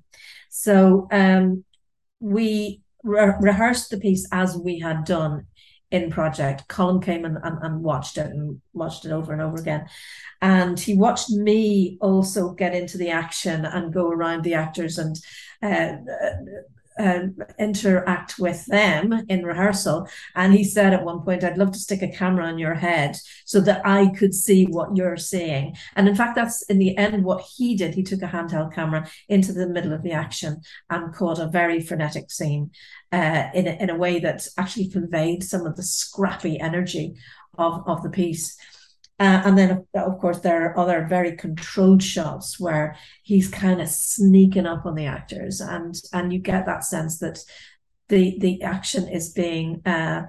So 0.49 1.09
um, 1.11 1.65
we 2.21 2.82
re- 3.03 3.35
rehearsed 3.41 3.91
the 3.91 3.99
piece 3.99 4.27
as 4.33 4.57
we 4.57 4.79
had 4.79 5.05
done 5.05 5.47
in 5.91 6.11
project. 6.11 6.67
Colm 6.69 7.03
came 7.03 7.25
and, 7.25 7.39
and, 7.43 7.59
and, 7.63 7.83
watched 7.83 8.17
it 8.17 8.27
and 8.27 8.61
watched 8.73 9.05
it 9.05 9.13
over 9.13 9.33
and 9.33 9.43
over 9.43 9.57
again. 9.57 9.87
And 10.41 10.81
he 10.81 10.95
watched 10.95 11.31
me 11.31 11.99
also 12.01 12.53
get 12.55 12.75
into 12.75 12.97
the 12.97 13.11
action 13.11 13.67
and 13.67 13.93
go 13.93 14.09
around 14.11 14.43
the 14.43 14.55
actors 14.55 14.97
and 14.97 15.17
uh, 15.63 15.97
uh, 16.99 17.21
interact 17.59 18.39
with 18.39 18.67
them 18.67 19.25
in 19.29 19.45
rehearsal. 19.45 20.09
And 20.35 20.53
he 20.53 20.65
said 20.65 20.93
at 20.93 21.05
one 21.05 21.21
point, 21.23 21.45
I'd 21.45 21.59
love 21.59 21.73
to 21.73 21.79
stick 21.79 22.03
a 22.03 22.09
camera 22.09 22.47
on 22.47 22.59
your 22.59 22.75
head 22.75 23.17
so 23.45 23.61
that 23.61 23.87
I 23.87 24.11
could 24.17 24.35
see 24.35 24.65
what 24.65 24.97
you're 24.97 25.17
seeing. 25.17 25.77
And 25.97 26.09
in 26.09 26.15
fact, 26.15 26.37
that's 26.37 26.63
in 26.63 26.79
the 26.79 26.97
end 26.97 27.25
what 27.25 27.43
he 27.43 27.77
did. 27.77 27.95
He 27.95 28.03
took 28.03 28.23
a 28.23 28.27
handheld 28.27 28.75
camera 28.75 29.09
into 29.29 29.53
the 29.53 29.69
middle 29.69 29.93
of 29.93 30.03
the 30.03 30.13
action 30.13 30.61
and 30.91 31.15
caught 31.15 31.39
a 31.39 31.49
very 31.49 31.81
frenetic 31.81 32.31
scene 32.31 32.71
uh, 33.13 33.49
in, 33.55 33.67
a, 33.67 33.83
in 33.83 33.91
a 33.91 33.97
way 33.97 34.19
that 34.21 34.47
actually 34.59 34.89
conveyed 34.89 35.43
some 35.45 35.67
of 35.67 35.77
the 35.77 35.83
scrappy 35.83 36.59
energy 36.61 37.15
of, 37.59 37.83
of 37.87 38.03
the 38.03 38.11
piece. 38.11 38.57
Uh, 39.23 39.41
and 39.47 39.57
then, 39.57 39.71
of 39.95 40.19
course, 40.19 40.41
there 40.41 40.61
are 40.64 40.79
other 40.83 41.07
very 41.09 41.37
controlled 41.37 42.02
shots 42.02 42.59
where 42.59 42.97
he's 43.23 43.49
kind 43.49 43.81
of 43.81 43.88
sneaking 43.88 44.67
up 44.67 44.85
on 44.85 44.97
the 44.97 45.07
actors, 45.07 45.61
and 45.61 45.95
and 46.12 46.33
you 46.33 46.41
get 46.41 46.67
that 46.67 46.83
sense 46.83 47.19
that 47.19 47.38
the 48.09 48.37
the 48.41 48.55
action 48.62 49.07
is 49.19 49.33
being 49.33 49.81
uh, 49.87 50.23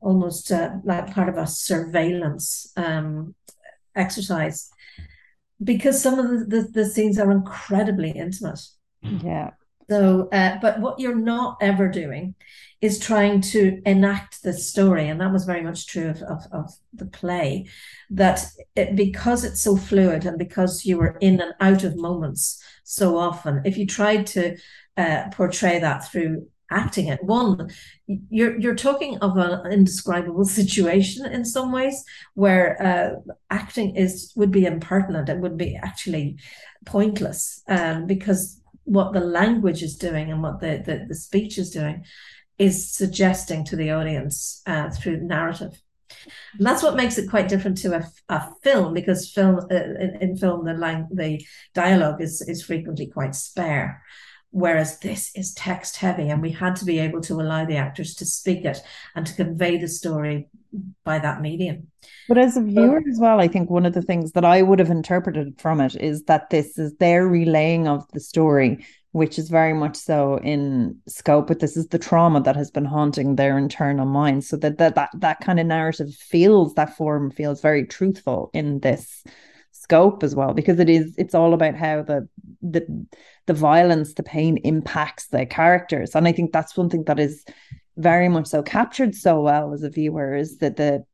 almost 0.00 0.50
uh, 0.50 0.70
like 0.82 1.14
part 1.14 1.28
of 1.28 1.36
a 1.38 1.46
surveillance 1.46 2.72
um, 2.76 3.34
exercise, 3.94 4.70
because 5.62 6.02
some 6.02 6.18
of 6.18 6.26
the, 6.28 6.38
the, 6.52 6.68
the 6.72 6.84
scenes 6.84 7.18
are 7.18 7.30
incredibly 7.30 8.10
intimate. 8.10 8.60
Yeah. 9.02 9.50
So, 9.88 10.28
uh, 10.32 10.58
but 10.60 10.80
what 10.80 10.98
you're 10.98 11.14
not 11.14 11.58
ever 11.60 11.88
doing 11.88 12.34
is 12.80 12.98
trying 12.98 13.40
to 13.40 13.80
enact 13.86 14.42
the 14.42 14.52
story. 14.52 15.08
And 15.08 15.20
that 15.20 15.32
was 15.32 15.44
very 15.44 15.62
much 15.62 15.86
true 15.86 16.10
of, 16.10 16.22
of, 16.22 16.42
of 16.52 16.70
the 16.92 17.06
play, 17.06 17.68
that 18.10 18.44
it, 18.74 18.96
because 18.96 19.44
it's 19.44 19.62
so 19.62 19.76
fluid 19.76 20.26
and 20.26 20.38
because 20.38 20.84
you 20.84 20.98
were 20.98 21.16
in 21.20 21.40
and 21.40 21.54
out 21.60 21.84
of 21.84 21.96
moments 21.96 22.62
so 22.84 23.16
often, 23.16 23.62
if 23.64 23.78
you 23.78 23.86
tried 23.86 24.26
to 24.28 24.56
uh, 24.96 25.28
portray 25.32 25.78
that 25.78 26.10
through 26.10 26.46
acting 26.70 27.06
it 27.06 27.22
one 27.22 27.70
you're 28.28 28.58
you're 28.58 28.74
talking 28.74 29.16
of 29.18 29.36
an 29.36 29.70
indescribable 29.70 30.44
situation 30.60 31.24
in 31.24 31.44
some 31.44 31.70
ways 31.70 32.02
where 32.34 32.82
uh, 32.82 33.32
acting 33.50 33.94
is 33.94 34.32
would 34.34 34.50
be 34.50 34.66
impertinent 34.66 35.28
it 35.28 35.38
would 35.38 35.56
be 35.56 35.76
actually 35.76 36.36
pointless 36.84 37.62
um, 37.68 38.06
because 38.06 38.60
what 38.86 39.12
the 39.12 39.20
language 39.20 39.82
is 39.82 39.96
doing 39.96 40.30
and 40.30 40.42
what 40.42 40.60
the, 40.60 40.82
the, 40.84 41.04
the 41.08 41.14
speech 41.14 41.58
is 41.58 41.70
doing 41.70 42.04
is 42.58 42.90
suggesting 42.90 43.64
to 43.66 43.76
the 43.76 43.90
audience 43.90 44.62
uh, 44.66 44.90
through 44.90 45.20
narrative. 45.20 45.80
And 46.56 46.66
that's 46.66 46.82
what 46.82 46.96
makes 46.96 47.18
it 47.18 47.28
quite 47.28 47.48
different 47.48 47.78
to 47.78 47.96
a, 47.96 48.10
a 48.28 48.48
film 48.62 48.94
because 48.94 49.30
film 49.30 49.60
uh, 49.70 49.74
in, 49.74 50.16
in, 50.20 50.36
film 50.36 50.64
the 50.64 50.72
line 50.72 51.08
the 51.12 51.44
dialogue 51.74 52.22
is 52.22 52.40
is 52.42 52.64
frequently 52.64 53.08
quite 53.08 53.34
spare 53.34 54.02
whereas 54.56 54.98
this 55.00 55.30
is 55.36 55.52
text 55.52 55.98
heavy 55.98 56.30
and 56.30 56.40
we 56.40 56.50
had 56.50 56.74
to 56.74 56.86
be 56.86 56.98
able 56.98 57.20
to 57.20 57.34
allow 57.34 57.66
the 57.66 57.76
actors 57.76 58.14
to 58.14 58.24
speak 58.24 58.64
it 58.64 58.80
and 59.14 59.26
to 59.26 59.34
convey 59.34 59.76
the 59.76 59.86
story 59.86 60.48
by 61.04 61.18
that 61.18 61.42
medium. 61.42 61.88
But 62.26 62.38
as 62.38 62.56
a 62.56 62.62
viewer 62.62 63.02
as 63.06 63.18
well 63.20 63.38
i 63.38 63.48
think 63.48 63.68
one 63.68 63.84
of 63.84 63.92
the 63.92 64.00
things 64.00 64.32
that 64.32 64.46
i 64.46 64.62
would 64.62 64.78
have 64.78 64.90
interpreted 64.90 65.60
from 65.60 65.82
it 65.82 65.94
is 65.96 66.22
that 66.24 66.48
this 66.48 66.78
is 66.78 66.94
their 66.96 67.28
relaying 67.28 67.86
of 67.86 68.10
the 68.14 68.20
story 68.20 68.82
which 69.12 69.38
is 69.38 69.50
very 69.50 69.74
much 69.74 69.94
so 69.94 70.38
in 70.38 70.96
scope 71.06 71.48
but 71.48 71.60
this 71.60 71.76
is 71.76 71.88
the 71.88 71.98
trauma 71.98 72.40
that 72.40 72.56
has 72.56 72.70
been 72.70 72.86
haunting 72.86 73.36
their 73.36 73.58
internal 73.58 74.06
mind 74.06 74.42
so 74.42 74.56
that 74.56 74.78
that 74.78 74.94
that, 74.94 75.10
that 75.14 75.40
kind 75.40 75.60
of 75.60 75.66
narrative 75.66 76.14
feels 76.14 76.72
that 76.74 76.96
form 76.96 77.30
feels 77.30 77.60
very 77.60 77.84
truthful 77.84 78.50
in 78.54 78.80
this 78.80 79.22
scope 79.86 80.22
as 80.22 80.34
well 80.34 80.52
because 80.52 80.78
it 80.80 80.90
is 80.90 81.14
it's 81.16 81.34
all 81.34 81.54
about 81.54 81.74
how 81.74 82.02
the 82.02 82.28
the 82.62 82.82
the 83.46 83.54
violence 83.54 84.14
the 84.14 84.22
pain 84.22 84.56
impacts 84.58 85.28
the 85.28 85.46
characters. 85.46 86.14
And 86.14 86.26
i 86.28 86.32
think 86.32 86.52
that's 86.52 86.76
one 86.76 86.90
thing 86.90 87.04
that 87.04 87.20
is 87.20 87.44
very 87.96 88.28
much 88.28 88.46
so 88.46 88.62
captured 88.62 89.14
so 89.14 89.40
well 89.40 89.72
as 89.72 89.82
a 89.82 89.90
viewer 89.90 90.34
is 90.34 90.58
that 90.58 90.76
the 90.76 91.04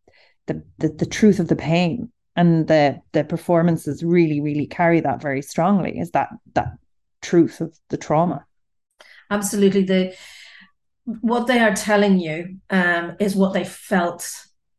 the 0.47 0.62
the, 0.79 0.88
the 0.88 1.07
truth 1.07 1.38
of 1.38 1.49
the 1.49 1.57
pain 1.57 2.11
and 2.35 2.67
the 2.67 3.00
the 3.12 3.25
performances 3.25 4.02
really 4.02 4.41
really 4.41 4.67
carry 4.67 5.00
that 5.00 5.23
very 5.23 5.43
strongly 5.43 5.99
is 5.99 6.11
that 6.12 6.29
that 6.55 6.71
truth 7.21 7.61
of 7.61 7.79
the 7.88 7.97
trauma. 7.97 8.45
Absolutely. 9.31 9.85
The 9.85 10.14
what 11.05 11.47
they 11.47 11.61
are 11.61 11.75
telling 11.75 12.19
you 12.19 12.59
um, 12.71 13.17
is 13.19 13.35
what 13.35 13.52
they 13.52 13.64
felt 13.64 14.31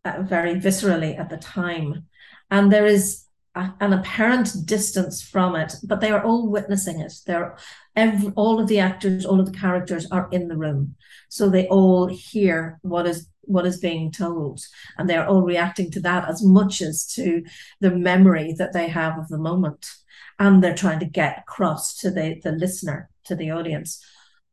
uh, 0.05 0.21
very 0.21 0.55
viscerally 0.55 1.19
at 1.19 1.29
the 1.29 1.37
time. 1.37 2.05
And 2.51 2.71
there 2.71 2.85
is 2.85 3.25
an 3.55 3.93
apparent 3.93 4.65
distance 4.65 5.21
from 5.21 5.55
it, 5.55 5.75
but 5.83 6.01
they 6.01 6.09
are 6.09 6.23
all 6.23 6.49
witnessing 6.49 6.99
it. 6.99 7.13
They're 7.25 7.55
every, 7.95 8.31
all 8.35 8.59
of 8.59 8.67
the 8.67 8.79
actors, 8.79 9.25
all 9.25 9.39
of 9.39 9.45
the 9.45 9.57
characters 9.57 10.09
are 10.11 10.27
in 10.31 10.47
the 10.47 10.57
room, 10.57 10.95
so 11.29 11.49
they 11.49 11.67
all 11.67 12.07
hear 12.07 12.79
what 12.81 13.05
is 13.05 13.27
what 13.41 13.65
is 13.65 13.79
being 13.79 14.11
told, 14.11 14.61
and 14.97 15.09
they 15.09 15.17
are 15.17 15.27
all 15.27 15.43
reacting 15.43 15.91
to 15.91 15.99
that 15.99 16.27
as 16.29 16.43
much 16.43 16.81
as 16.81 17.05
to 17.05 17.43
the 17.79 17.91
memory 17.91 18.53
that 18.57 18.73
they 18.73 18.87
have 18.87 19.19
of 19.19 19.27
the 19.27 19.37
moment, 19.37 19.87
and 20.39 20.63
they're 20.63 20.75
trying 20.75 20.99
to 20.99 21.05
get 21.05 21.39
across 21.39 21.95
to 21.97 22.09
the 22.09 22.39
the 22.43 22.51
listener, 22.51 23.09
to 23.25 23.35
the 23.35 23.51
audience, 23.51 24.03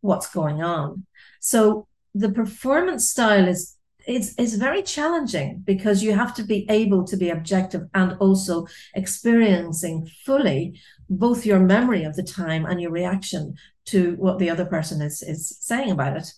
what's 0.03 0.31
going 0.31 0.63
on. 0.63 1.07
So 1.41 1.87
the 2.15 2.31
performance 2.31 3.09
style 3.09 3.49
is 3.49 3.77
it's 4.07 4.35
it's 4.39 4.55
very 4.55 4.83
challenging 4.83 5.63
because 5.65 6.03
you 6.03 6.13
have 6.15 6.35
to 6.35 6.43
be 6.43 6.67
able 6.69 7.05
to 7.05 7.17
be 7.17 7.31
objective 7.31 7.83
and 7.95 8.17
also 8.21 8.67
experiencing 8.95 10.09
fully 10.25 10.81
both 11.09 11.45
your 11.45 11.59
memory 11.59 12.05
of 12.05 12.15
the 12.17 12.23
time 12.23 12.65
and 12.67 12.81
your 12.81 12.91
reaction 12.91 13.55
to 13.87 14.15
what 14.17 14.39
the 14.39 14.51
other 14.51 14.65
person 14.65 15.03
is 15.03 15.23
is 15.23 15.57
saying 15.61 15.91
about 15.91 16.17
it. 16.17 16.33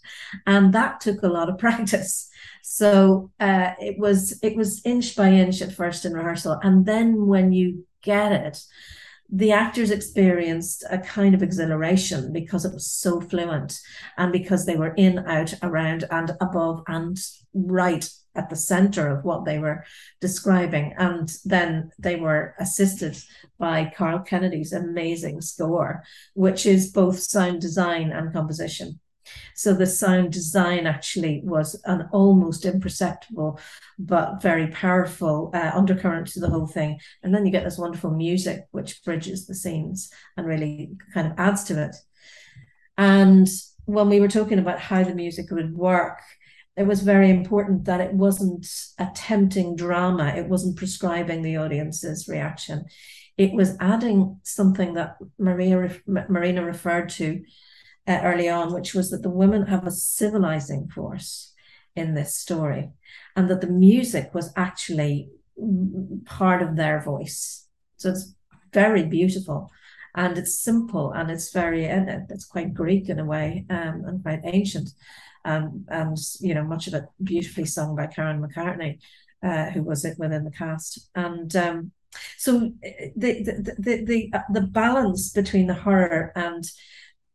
And 0.46 0.72
that 0.72 1.00
took 1.00 1.22
a 1.22 1.28
lot 1.28 1.48
of 1.48 1.58
practice. 1.66 2.28
So 2.62 3.30
uh, 3.40 3.72
it 3.80 3.98
was 3.98 4.38
it 4.42 4.56
was 4.56 4.80
inch 4.84 5.16
by 5.16 5.28
inch 5.28 5.62
at 5.62 5.72
first 5.72 6.04
in 6.04 6.12
rehearsal. 6.12 6.58
And 6.62 6.86
then 6.86 7.26
when 7.26 7.52
you 7.52 7.86
get 8.02 8.32
it 8.32 8.62
the 9.34 9.50
actors 9.50 9.90
experienced 9.90 10.84
a 10.90 10.98
kind 10.98 11.34
of 11.34 11.42
exhilaration 11.42 12.34
because 12.34 12.66
it 12.66 12.74
was 12.74 12.86
so 12.86 13.18
fluent 13.18 13.80
and 14.18 14.30
because 14.30 14.66
they 14.66 14.76
were 14.76 14.92
in, 14.94 15.20
out, 15.20 15.54
around, 15.62 16.04
and 16.10 16.36
above 16.42 16.82
and 16.86 17.18
right 17.54 18.08
at 18.34 18.50
the 18.50 18.56
center 18.56 19.08
of 19.08 19.24
what 19.24 19.46
they 19.46 19.58
were 19.58 19.84
describing. 20.20 20.94
And 20.98 21.32
then 21.46 21.90
they 21.98 22.16
were 22.16 22.54
assisted 22.58 23.16
by 23.58 23.90
Carl 23.96 24.18
Kennedy's 24.20 24.74
amazing 24.74 25.40
score, 25.40 26.02
which 26.34 26.66
is 26.66 26.90
both 26.90 27.18
sound 27.18 27.62
design 27.62 28.12
and 28.12 28.34
composition. 28.34 29.00
So 29.54 29.74
the 29.74 29.86
sound 29.86 30.32
design 30.32 30.86
actually 30.86 31.42
was 31.44 31.80
an 31.84 32.08
almost 32.12 32.64
imperceptible 32.64 33.60
but 33.98 34.42
very 34.42 34.68
powerful 34.68 35.50
uh, 35.54 35.70
undercurrent 35.74 36.28
to 36.28 36.40
the 36.40 36.50
whole 36.50 36.66
thing. 36.66 36.98
And 37.22 37.34
then 37.34 37.46
you 37.46 37.52
get 37.52 37.64
this 37.64 37.78
wonderful 37.78 38.10
music 38.10 38.66
which 38.70 39.04
bridges 39.04 39.46
the 39.46 39.54
scenes 39.54 40.10
and 40.36 40.46
really 40.46 40.92
kind 41.14 41.26
of 41.30 41.38
adds 41.38 41.64
to 41.64 41.82
it. 41.82 41.96
And 42.98 43.48
when 43.84 44.08
we 44.08 44.20
were 44.20 44.28
talking 44.28 44.58
about 44.58 44.80
how 44.80 45.02
the 45.02 45.14
music 45.14 45.50
would 45.50 45.76
work, 45.76 46.20
it 46.76 46.86
was 46.86 47.02
very 47.02 47.30
important 47.30 47.84
that 47.84 48.00
it 48.00 48.14
wasn't 48.14 48.66
attempting 48.98 49.76
drama, 49.76 50.28
it 50.28 50.48
wasn't 50.48 50.76
prescribing 50.76 51.42
the 51.42 51.58
audience's 51.58 52.28
reaction. 52.28 52.84
It 53.36 53.52
was 53.52 53.76
adding 53.80 54.40
something 54.42 54.94
that 54.94 55.16
Maria 55.38 55.90
Marina 56.06 56.64
referred 56.64 57.08
to 57.10 57.42
uh, 58.06 58.20
early 58.22 58.48
on, 58.48 58.72
which 58.72 58.94
was 58.94 59.10
that 59.10 59.22
the 59.22 59.30
women 59.30 59.66
have 59.66 59.86
a 59.86 59.90
civilizing 59.90 60.88
force 60.88 61.52
in 61.94 62.14
this 62.14 62.34
story, 62.34 62.90
and 63.36 63.48
that 63.48 63.60
the 63.60 63.66
music 63.68 64.34
was 64.34 64.52
actually 64.56 65.28
part 66.24 66.62
of 66.62 66.76
their 66.76 67.00
voice. 67.02 67.66
So 67.96 68.10
it's 68.10 68.34
very 68.72 69.04
beautiful, 69.04 69.70
and 70.14 70.36
it's 70.38 70.58
simple, 70.58 71.12
and 71.12 71.30
it's 71.30 71.52
very 71.52 71.86
and 71.86 72.08
it's 72.30 72.46
quite 72.46 72.74
Greek 72.74 73.08
in 73.08 73.18
a 73.18 73.24
way, 73.24 73.66
um, 73.70 74.04
and 74.06 74.22
quite 74.22 74.40
ancient, 74.44 74.90
um, 75.44 75.84
and 75.88 76.16
you 76.40 76.54
know 76.54 76.64
much 76.64 76.86
of 76.86 76.94
it 76.94 77.04
beautifully 77.22 77.66
sung 77.66 77.94
by 77.94 78.06
Karen 78.06 78.42
McCartney, 78.42 78.98
uh, 79.42 79.70
who 79.70 79.82
was 79.82 80.04
it 80.04 80.18
within 80.18 80.44
the 80.44 80.50
cast, 80.50 81.08
and. 81.14 81.54
Um, 81.56 81.92
so 82.36 82.70
the 83.16 83.42
the 83.42 83.74
the 83.78 84.04
the, 84.04 84.30
uh, 84.34 84.40
the 84.52 84.60
balance 84.60 85.30
between 85.30 85.66
the 85.66 85.72
horror 85.72 86.30
and 86.36 86.62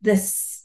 this 0.00 0.57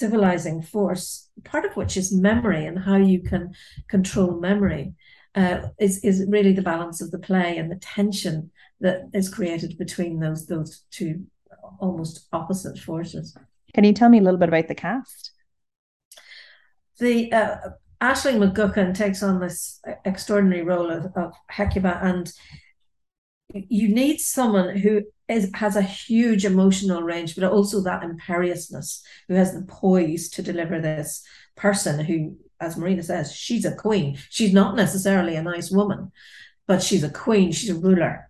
civilizing 0.00 0.62
force, 0.62 1.28
part 1.44 1.64
of 1.64 1.76
which 1.76 1.96
is 1.96 2.12
memory 2.12 2.66
and 2.66 2.78
how 2.78 2.96
you 2.96 3.20
can 3.22 3.54
control 3.88 4.40
memory, 4.40 4.94
uh, 5.34 5.58
is 5.78 6.02
is 6.02 6.26
really 6.28 6.52
the 6.52 6.68
balance 6.72 7.00
of 7.00 7.10
the 7.10 7.18
play 7.28 7.58
and 7.58 7.70
the 7.70 7.76
tension 7.76 8.50
that 8.80 9.08
is 9.12 9.28
created 9.28 9.78
between 9.78 10.18
those 10.18 10.46
those 10.46 10.84
two 10.90 11.24
almost 11.78 12.28
opposite 12.32 12.78
forces. 12.78 13.36
Can 13.74 13.84
you 13.84 13.92
tell 13.92 14.08
me 14.08 14.18
a 14.18 14.22
little 14.22 14.40
bit 14.40 14.48
about 14.48 14.68
the 14.68 14.74
cast? 14.74 15.32
the 17.00 17.32
uh, 17.32 17.56
Aisling 18.00 18.38
McGuckin 18.38 18.94
takes 18.94 19.22
on 19.22 19.40
this 19.40 19.80
extraordinary 20.04 20.62
role 20.62 20.90
of, 20.90 21.06
of 21.16 21.32
Hecuba, 21.48 21.98
and 22.02 22.30
you 23.52 23.88
need 23.88 24.20
someone 24.20 24.76
who 24.76 25.02
is 25.30 25.50
has 25.54 25.76
a 25.76 25.82
huge 25.82 26.44
emotional 26.44 27.02
range, 27.02 27.34
but 27.34 27.44
also 27.44 27.80
that 27.82 28.02
imperiousness, 28.02 29.02
who 29.28 29.34
has 29.34 29.54
the 29.54 29.62
poise 29.62 30.28
to 30.30 30.42
deliver 30.42 30.80
this 30.80 31.22
person 31.56 32.04
who, 32.04 32.36
as 32.60 32.76
Marina 32.76 33.02
says, 33.02 33.32
she's 33.34 33.64
a 33.64 33.74
queen. 33.74 34.18
She's 34.28 34.52
not 34.52 34.76
necessarily 34.76 35.36
a 35.36 35.42
nice 35.42 35.70
woman, 35.70 36.12
but 36.66 36.82
she's 36.82 37.04
a 37.04 37.10
queen, 37.10 37.52
she's 37.52 37.70
a 37.70 37.74
ruler. 37.74 38.26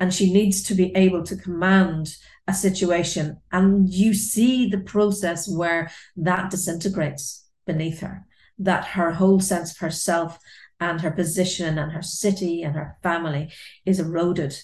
And 0.00 0.12
she 0.12 0.32
needs 0.32 0.62
to 0.64 0.74
be 0.74 0.94
able 0.96 1.22
to 1.24 1.36
command 1.36 2.16
a 2.46 2.54
situation. 2.54 3.38
And 3.52 3.88
you 3.88 4.12
see 4.12 4.68
the 4.68 4.80
process 4.80 5.48
where 5.48 5.90
that 6.16 6.50
disintegrates 6.50 7.46
beneath 7.66 8.00
her, 8.00 8.26
that 8.58 8.84
her 8.86 9.12
whole 9.12 9.40
sense 9.40 9.72
of 9.72 9.78
herself 9.78 10.38
and 10.80 11.00
her 11.00 11.10
position 11.10 11.78
and 11.78 11.92
her 11.92 12.02
city 12.02 12.62
and 12.62 12.74
her 12.74 12.98
family 13.02 13.52
is 13.86 14.00
eroded. 14.00 14.56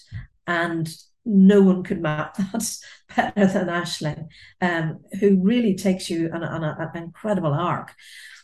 And 0.45 0.93
no 1.25 1.61
one 1.61 1.83
could 1.83 2.01
map 2.01 2.37
that 3.15 3.35
better 3.35 3.47
than 3.47 3.67
Aisling, 3.67 4.27
um, 4.61 4.99
who 5.19 5.41
really 5.41 5.75
takes 5.75 6.09
you 6.09 6.29
on, 6.33 6.43
on 6.43 6.63
a, 6.63 6.91
an 6.93 7.03
incredible 7.03 7.53
arc. 7.53 7.93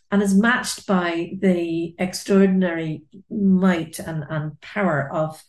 And 0.09 0.23
is 0.23 0.37
matched 0.37 0.87
by 0.87 1.31
the 1.39 1.93
extraordinary 1.99 3.03
might 3.29 3.99
and, 3.99 4.23
and 4.29 4.59
power 4.61 5.11
of 5.11 5.43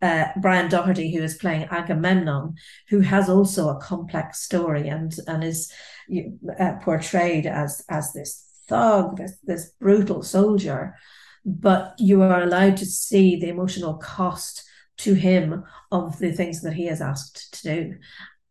uh, 0.00 0.26
Brian 0.36 0.68
Doherty, 0.68 1.12
who 1.12 1.22
is 1.22 1.36
playing 1.36 1.64
Agamemnon, 1.64 2.54
who 2.90 3.00
has 3.00 3.28
also 3.28 3.70
a 3.70 3.80
complex 3.80 4.40
story 4.42 4.88
and 4.88 5.16
and 5.26 5.42
is 5.42 5.72
uh, 6.60 6.74
portrayed 6.82 7.46
as 7.46 7.82
as 7.88 8.12
this 8.12 8.44
thug, 8.68 9.16
this 9.16 9.38
this 9.42 9.70
brutal 9.80 10.22
soldier, 10.22 10.94
but 11.44 11.94
you 11.98 12.22
are 12.22 12.42
allowed 12.42 12.76
to 12.76 12.86
see 12.86 13.36
the 13.36 13.48
emotional 13.48 13.94
cost 13.94 14.64
to 14.98 15.14
him 15.14 15.64
of 15.90 16.18
the 16.18 16.32
things 16.32 16.62
that 16.62 16.74
he 16.74 16.86
has 16.86 17.00
asked 17.00 17.54
to 17.54 17.62
do. 17.62 17.94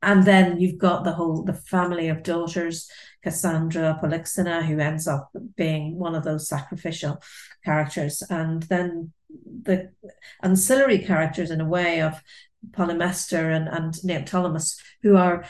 And 0.01 0.25
then 0.25 0.59
you've 0.59 0.77
got 0.77 1.03
the 1.03 1.13
whole 1.13 1.43
the 1.43 1.53
family 1.53 2.09
of 2.09 2.23
daughters, 2.23 2.89
Cassandra 3.23 3.99
Polyxena, 4.03 4.65
who 4.65 4.79
ends 4.79 5.07
up 5.07 5.31
being 5.55 5.97
one 5.97 6.13
of 6.13 6.25
those 6.25 6.49
sacrificial 6.49 7.21
characters, 7.63 8.21
and 8.29 8.63
then 8.63 9.13
the 9.63 9.91
ancillary 10.41 10.99
characters 10.99 11.51
in 11.51 11.61
a 11.61 11.65
way 11.65 12.01
of 12.01 12.21
Polymestor 12.71 13.55
and, 13.55 13.67
and 13.69 13.93
Neoptolemus, 13.93 14.77
who 15.01 15.15
are 15.15 15.45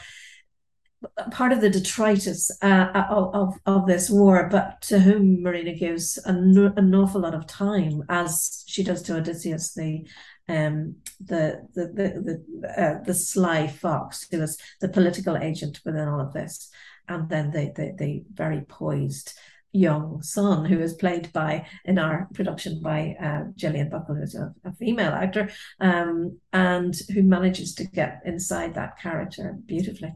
part 1.32 1.52
of 1.52 1.60
the 1.60 1.70
detritus 1.70 2.50
uh, 2.62 3.04
of, 3.10 3.58
of 3.66 3.86
this 3.86 4.08
war, 4.08 4.48
but 4.50 4.80
to 4.82 4.98
whom 5.00 5.42
Marina 5.42 5.74
gives 5.74 6.16
an, 6.18 6.56
an 6.76 6.94
awful 6.94 7.20
lot 7.20 7.34
of 7.34 7.46
time, 7.46 8.02
as 8.08 8.64
she 8.66 8.82
does 8.82 9.02
to 9.02 9.16
Odysseus, 9.16 9.74
the 9.74 10.06
um, 10.48 10.96
the 11.20 11.66
the 11.74 11.86
the 11.86 12.42
the, 12.60 12.82
uh, 12.82 13.02
the 13.04 13.14
sly 13.14 13.66
fox, 13.66 14.26
who 14.30 14.40
was 14.40 14.58
the 14.80 14.88
political 14.88 15.36
agent 15.36 15.80
within 15.84 16.08
all 16.08 16.20
of 16.20 16.32
this, 16.32 16.70
and 17.08 17.28
then 17.28 17.50
the 17.50 17.72
the, 17.74 17.94
the 17.98 18.24
very 18.32 18.60
poised 18.62 19.32
young 19.72 20.22
son 20.22 20.64
who 20.64 20.78
is 20.78 20.94
played 20.94 21.32
by 21.32 21.66
in 21.84 21.98
our 21.98 22.28
production 22.32 22.80
by 22.80 23.16
uh, 23.20 23.42
Gillian 23.56 23.90
Buckle, 23.90 24.14
who's 24.14 24.36
a, 24.36 24.54
a 24.64 24.72
female 24.74 25.12
actor, 25.12 25.50
um, 25.80 26.38
and 26.52 26.94
who 27.12 27.22
manages 27.22 27.74
to 27.74 27.84
get 27.84 28.22
inside 28.24 28.74
that 28.74 28.98
character 29.00 29.56
beautifully. 29.66 30.14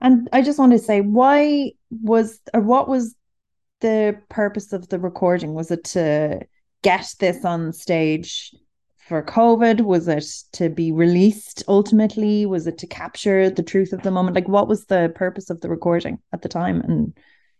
And 0.00 0.28
I 0.32 0.42
just 0.42 0.58
want 0.58 0.72
to 0.72 0.78
say, 0.78 1.00
why 1.00 1.72
was 1.90 2.40
or 2.54 2.60
what 2.60 2.88
was 2.88 3.14
the 3.80 4.18
purpose 4.28 4.72
of 4.72 4.88
the 4.88 4.98
recording? 4.98 5.52
Was 5.52 5.70
it 5.70 5.84
to 5.84 6.40
get 6.82 7.14
this 7.20 7.44
on 7.44 7.72
stage 7.72 8.54
for 9.12 9.22
COVID? 9.22 9.82
Was 9.82 10.08
it 10.08 10.24
to 10.52 10.70
be 10.70 10.90
released 10.90 11.62
ultimately? 11.68 12.46
Was 12.46 12.66
it 12.66 12.78
to 12.78 12.86
capture 12.86 13.50
the 13.50 13.62
truth 13.62 13.92
of 13.92 14.02
the 14.02 14.10
moment? 14.10 14.34
Like, 14.34 14.48
what 14.48 14.68
was 14.68 14.86
the 14.86 15.12
purpose 15.14 15.50
of 15.50 15.60
the 15.60 15.68
recording 15.68 16.18
at 16.32 16.40
the 16.40 16.48
time? 16.48 16.80
And 16.80 17.12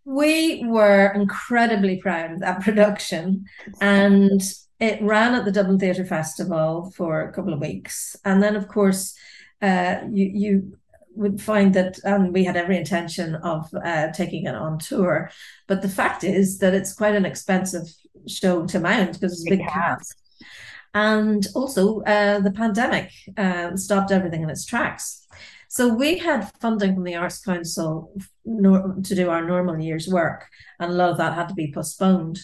we 0.07 0.65
were 0.65 1.13
incredibly 1.15 1.99
proud 1.99 2.33
of 2.33 2.41
that 2.41 2.61
production, 2.63 3.45
and 3.83 4.41
it 4.81 5.03
ran 5.03 5.35
at 5.35 5.45
the 5.45 5.53
Dublin 5.53 5.79
Theatre 5.79 6.07
Festival 6.07 6.91
for 6.97 7.21
a 7.21 7.33
couple 7.35 7.53
of 7.53 7.61
weeks, 7.61 8.17
and 8.25 8.43
then, 8.43 8.57
of 8.57 8.67
course, 8.67 9.15
uh, 9.61 9.97
you 10.11 10.31
you 10.33 10.79
would 11.15 11.39
find 11.39 11.75
that 11.75 11.99
um, 12.07 12.33
we 12.33 12.45
had 12.45 12.57
every 12.57 12.79
intention 12.79 13.35
of 13.35 13.69
uh, 13.85 14.11
taking 14.13 14.47
it 14.47 14.55
on 14.55 14.79
tour, 14.79 15.31
but 15.67 15.83
the 15.83 15.89
fact 16.01 16.25
is 16.25 16.61
that 16.61 16.73
it's 16.73 16.95
quite 16.95 17.15
an 17.15 17.27
expensive 17.27 17.95
show 18.27 18.65
to 18.69 18.81
mount 18.81 19.13
because 19.13 19.33
it's 19.35 19.47
a 19.47 19.57
big 19.57 19.69
cast. 19.69 20.17
And 20.95 21.47
also, 21.55 22.03
uh, 22.03 22.41
the 22.41 22.51
pandemic 22.51 23.11
uh, 23.37 23.77
stopped 23.77 24.13
everything 24.13 24.43
in 24.43 24.51
its 24.51 24.67
tracks. 24.67 25.27
So 25.69 25.89
we 25.89 26.19
had 26.19 26.51
funding 26.61 26.95
from 26.95 27.05
the 27.05 27.15
Arts 27.15 27.41
Council 27.41 28.15
to 28.45 29.15
do 29.15 29.31
our 29.31 29.43
normal 29.43 29.81
year's 29.81 30.07
work, 30.07 30.47
and 30.79 30.91
a 30.91 30.95
lot 30.95 31.09
of 31.09 31.17
that 31.17 31.35
had 31.35 31.49
to 31.49 31.55
be 31.55 31.73
postponed. 31.73 32.41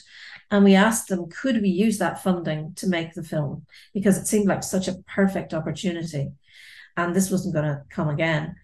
And 0.51 0.65
we 0.65 0.75
asked 0.75 1.09
them, 1.09 1.29
could 1.29 1.61
we 1.61 1.69
use 1.69 1.99
that 1.99 2.23
funding 2.23 2.73
to 2.77 2.87
make 2.87 3.13
the 3.13 3.23
film? 3.23 3.67
Because 3.93 4.17
it 4.17 4.27
seemed 4.27 4.49
like 4.49 4.63
such 4.63 4.89
a 4.89 4.97
perfect 5.07 5.53
opportunity. 5.53 6.31
And 6.97 7.15
this 7.15 7.31
wasn't 7.31 7.55
going 7.55 7.67
to 7.67 7.83
come 7.91 8.09
again. 8.09 8.57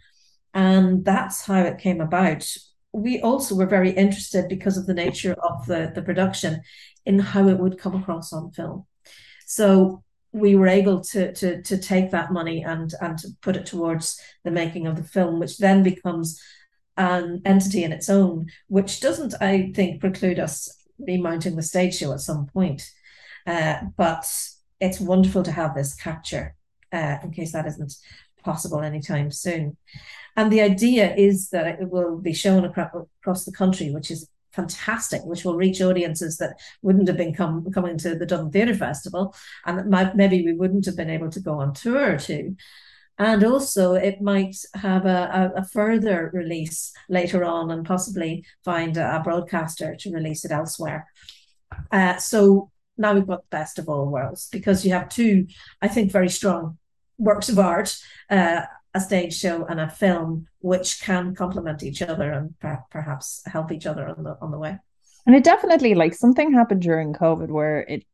And 0.54 1.04
that's 1.04 1.44
how 1.44 1.60
it 1.60 1.76
came 1.76 2.00
about. 2.00 2.50
We 2.92 3.20
also 3.20 3.54
were 3.54 3.66
very 3.66 3.90
interested 3.90 4.48
because 4.48 4.78
of 4.78 4.86
the 4.86 4.94
nature 4.94 5.34
of 5.34 5.66
the, 5.66 5.92
the 5.94 6.00
production 6.00 6.62
in 7.04 7.18
how 7.18 7.48
it 7.48 7.58
would 7.58 7.78
come 7.78 7.96
across 7.96 8.32
on 8.32 8.50
film. 8.52 8.86
So 9.54 10.02
we 10.32 10.56
were 10.56 10.66
able 10.66 11.00
to 11.12 11.32
to 11.32 11.62
to 11.62 11.78
take 11.78 12.10
that 12.10 12.32
money 12.32 12.64
and 12.64 12.92
and 13.00 13.16
to 13.18 13.28
put 13.40 13.56
it 13.56 13.66
towards 13.66 14.20
the 14.42 14.50
making 14.50 14.88
of 14.88 14.96
the 14.96 15.04
film, 15.04 15.38
which 15.38 15.58
then 15.58 15.84
becomes 15.84 16.40
an 16.96 17.40
entity 17.44 17.84
in 17.84 17.92
its 17.92 18.08
own, 18.08 18.46
which 18.66 19.00
doesn't, 19.00 19.34
I 19.40 19.70
think, 19.72 20.00
preclude 20.00 20.40
us 20.40 20.56
remounting 20.98 21.54
the 21.54 21.62
stage 21.62 21.96
show 21.96 22.12
at 22.12 22.20
some 22.20 22.46
point. 22.46 22.82
Uh, 23.46 23.76
but 23.96 24.26
it's 24.80 25.00
wonderful 25.00 25.44
to 25.44 25.52
have 25.52 25.74
this 25.74 25.94
capture 25.94 26.56
uh, 26.92 27.18
in 27.22 27.30
case 27.30 27.52
that 27.52 27.66
isn't 27.66 27.94
possible 28.42 28.80
anytime 28.80 29.30
soon. 29.30 29.76
And 30.36 30.50
the 30.50 30.62
idea 30.62 31.14
is 31.14 31.50
that 31.50 31.80
it 31.80 31.90
will 31.90 32.18
be 32.18 32.32
shown 32.32 32.64
across 32.64 33.44
the 33.44 33.52
country, 33.52 33.90
which 33.92 34.10
is 34.10 34.28
fantastic, 34.54 35.22
which 35.24 35.44
will 35.44 35.56
reach 35.56 35.80
audiences 35.80 36.36
that 36.38 36.58
wouldn't 36.82 37.08
have 37.08 37.16
been 37.16 37.34
come, 37.34 37.70
coming 37.72 37.98
to 37.98 38.14
the 38.14 38.26
Dublin 38.26 38.50
Theatre 38.50 38.74
Festival, 38.74 39.34
and 39.66 39.90
might, 39.90 40.16
maybe 40.16 40.44
we 40.44 40.54
wouldn't 40.54 40.86
have 40.86 40.96
been 40.96 41.10
able 41.10 41.30
to 41.30 41.40
go 41.40 41.54
on 41.60 41.74
tour 41.74 42.18
to. 42.18 42.56
And 43.18 43.44
also, 43.44 43.94
it 43.94 44.20
might 44.20 44.56
have 44.74 45.06
a, 45.06 45.52
a, 45.56 45.60
a 45.60 45.64
further 45.64 46.30
release 46.32 46.92
later 47.08 47.44
on, 47.44 47.70
and 47.70 47.86
possibly 47.86 48.44
find 48.64 48.96
a, 48.96 49.16
a 49.16 49.22
broadcaster 49.22 49.94
to 49.96 50.10
release 50.10 50.44
it 50.44 50.50
elsewhere. 50.50 51.06
Uh, 51.90 52.16
so 52.16 52.70
now 52.96 53.14
we've 53.14 53.26
got 53.26 53.42
the 53.42 53.56
best 53.56 53.78
of 53.78 53.88
all 53.88 54.06
worlds 54.06 54.48
because 54.52 54.84
you 54.84 54.92
have 54.92 55.08
two, 55.08 55.46
I 55.82 55.88
think, 55.88 56.12
very 56.12 56.28
strong 56.28 56.78
works 57.18 57.48
of 57.48 57.58
art 57.58 57.96
uh, 58.30 58.62
a 58.94 59.00
stage 59.00 59.36
show 59.36 59.64
and 59.66 59.80
a 59.80 59.90
film 59.90 60.46
which 60.60 61.02
can 61.02 61.34
complement 61.34 61.82
each 61.82 62.00
other 62.00 62.32
and 62.32 62.58
per- 62.60 62.84
perhaps 62.90 63.42
help 63.46 63.72
each 63.72 63.86
other 63.86 64.08
on 64.08 64.22
the 64.22 64.36
on 64.40 64.50
the 64.50 64.58
way. 64.58 64.78
And 65.26 65.34
it 65.34 65.44
definitely 65.44 65.94
like 65.94 66.14
something 66.14 66.52
happened 66.52 66.82
during 66.82 67.12
covid 67.12 67.48
where 67.48 67.80
it 67.80 68.04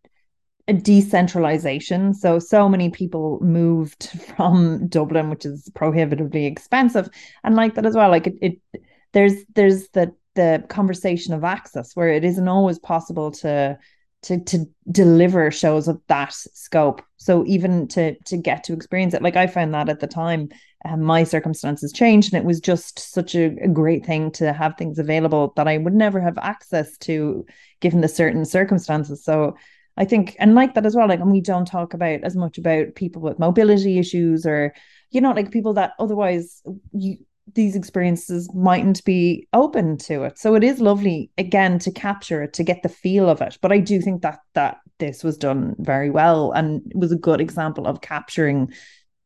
a 0.68 0.72
decentralization. 0.72 2.14
So 2.14 2.38
so 2.38 2.68
many 2.68 2.90
people 2.90 3.40
moved 3.42 4.08
from 4.36 4.86
dublin 4.88 5.28
which 5.28 5.44
is 5.44 5.70
prohibitively 5.74 6.46
expensive 6.46 7.08
and 7.44 7.56
like 7.56 7.74
that 7.74 7.86
as 7.86 7.94
well 7.94 8.10
like 8.10 8.26
it, 8.26 8.34
it 8.40 8.82
there's 9.12 9.34
there's 9.54 9.88
the 9.88 10.14
the 10.36 10.64
conversation 10.68 11.34
of 11.34 11.42
access 11.44 11.94
where 11.96 12.08
it 12.08 12.24
isn't 12.24 12.48
always 12.48 12.78
possible 12.78 13.32
to 13.32 13.76
to 14.22 14.42
to 14.44 14.66
deliver 14.90 15.50
shows 15.50 15.88
of 15.88 16.00
that 16.06 16.32
scope. 16.32 17.02
So 17.16 17.44
even 17.46 17.88
to 17.88 18.14
to 18.26 18.36
get 18.36 18.64
to 18.64 18.72
experience 18.72 19.14
it 19.14 19.22
like 19.22 19.36
i 19.36 19.46
found 19.46 19.74
that 19.74 19.88
at 19.88 20.00
the 20.00 20.06
time 20.06 20.50
um, 20.84 21.02
my 21.02 21.24
circumstances 21.24 21.92
changed 21.92 22.32
and 22.32 22.42
it 22.42 22.46
was 22.46 22.60
just 22.60 22.98
such 22.98 23.34
a, 23.34 23.56
a, 23.62 23.68
great 23.68 24.04
thing 24.04 24.30
to 24.30 24.52
have 24.52 24.76
things 24.76 24.98
available 24.98 25.52
that 25.56 25.68
i 25.68 25.76
would 25.76 25.94
never 25.94 26.20
have 26.20 26.38
access 26.38 26.96
to 26.98 27.44
given 27.80 28.00
the 28.00 28.08
certain 28.08 28.44
circumstances 28.44 29.24
so 29.24 29.56
i 29.96 30.04
think 30.04 30.36
and 30.38 30.54
like 30.54 30.74
that 30.74 30.86
as 30.86 30.94
well 30.96 31.08
like 31.08 31.20
and 31.20 31.30
we 31.30 31.40
don't 31.40 31.66
talk 31.66 31.94
about 31.94 32.22
as 32.22 32.36
much 32.36 32.58
about 32.58 32.94
people 32.94 33.20
with 33.22 33.38
mobility 33.38 33.98
issues 33.98 34.46
or 34.46 34.72
you 35.10 35.20
know 35.20 35.32
like 35.32 35.50
people 35.50 35.74
that 35.74 35.92
otherwise 35.98 36.62
you 36.92 37.18
these 37.54 37.76
experiences 37.76 38.52
mightn't 38.54 39.04
be 39.04 39.48
open 39.52 39.96
to 39.96 40.24
it. 40.24 40.38
So 40.38 40.54
it 40.54 40.64
is 40.64 40.80
lovely 40.80 41.30
again 41.38 41.78
to 41.80 41.90
capture 41.90 42.42
it, 42.42 42.52
to 42.54 42.64
get 42.64 42.82
the 42.82 42.88
feel 42.88 43.28
of 43.28 43.40
it. 43.40 43.58
But 43.60 43.72
I 43.72 43.78
do 43.78 44.00
think 44.00 44.22
that 44.22 44.40
that 44.54 44.78
this 44.98 45.24
was 45.24 45.38
done 45.38 45.74
very 45.78 46.10
well 46.10 46.52
and 46.52 46.82
was 46.94 47.12
a 47.12 47.16
good 47.16 47.40
example 47.40 47.86
of 47.86 48.02
capturing 48.02 48.72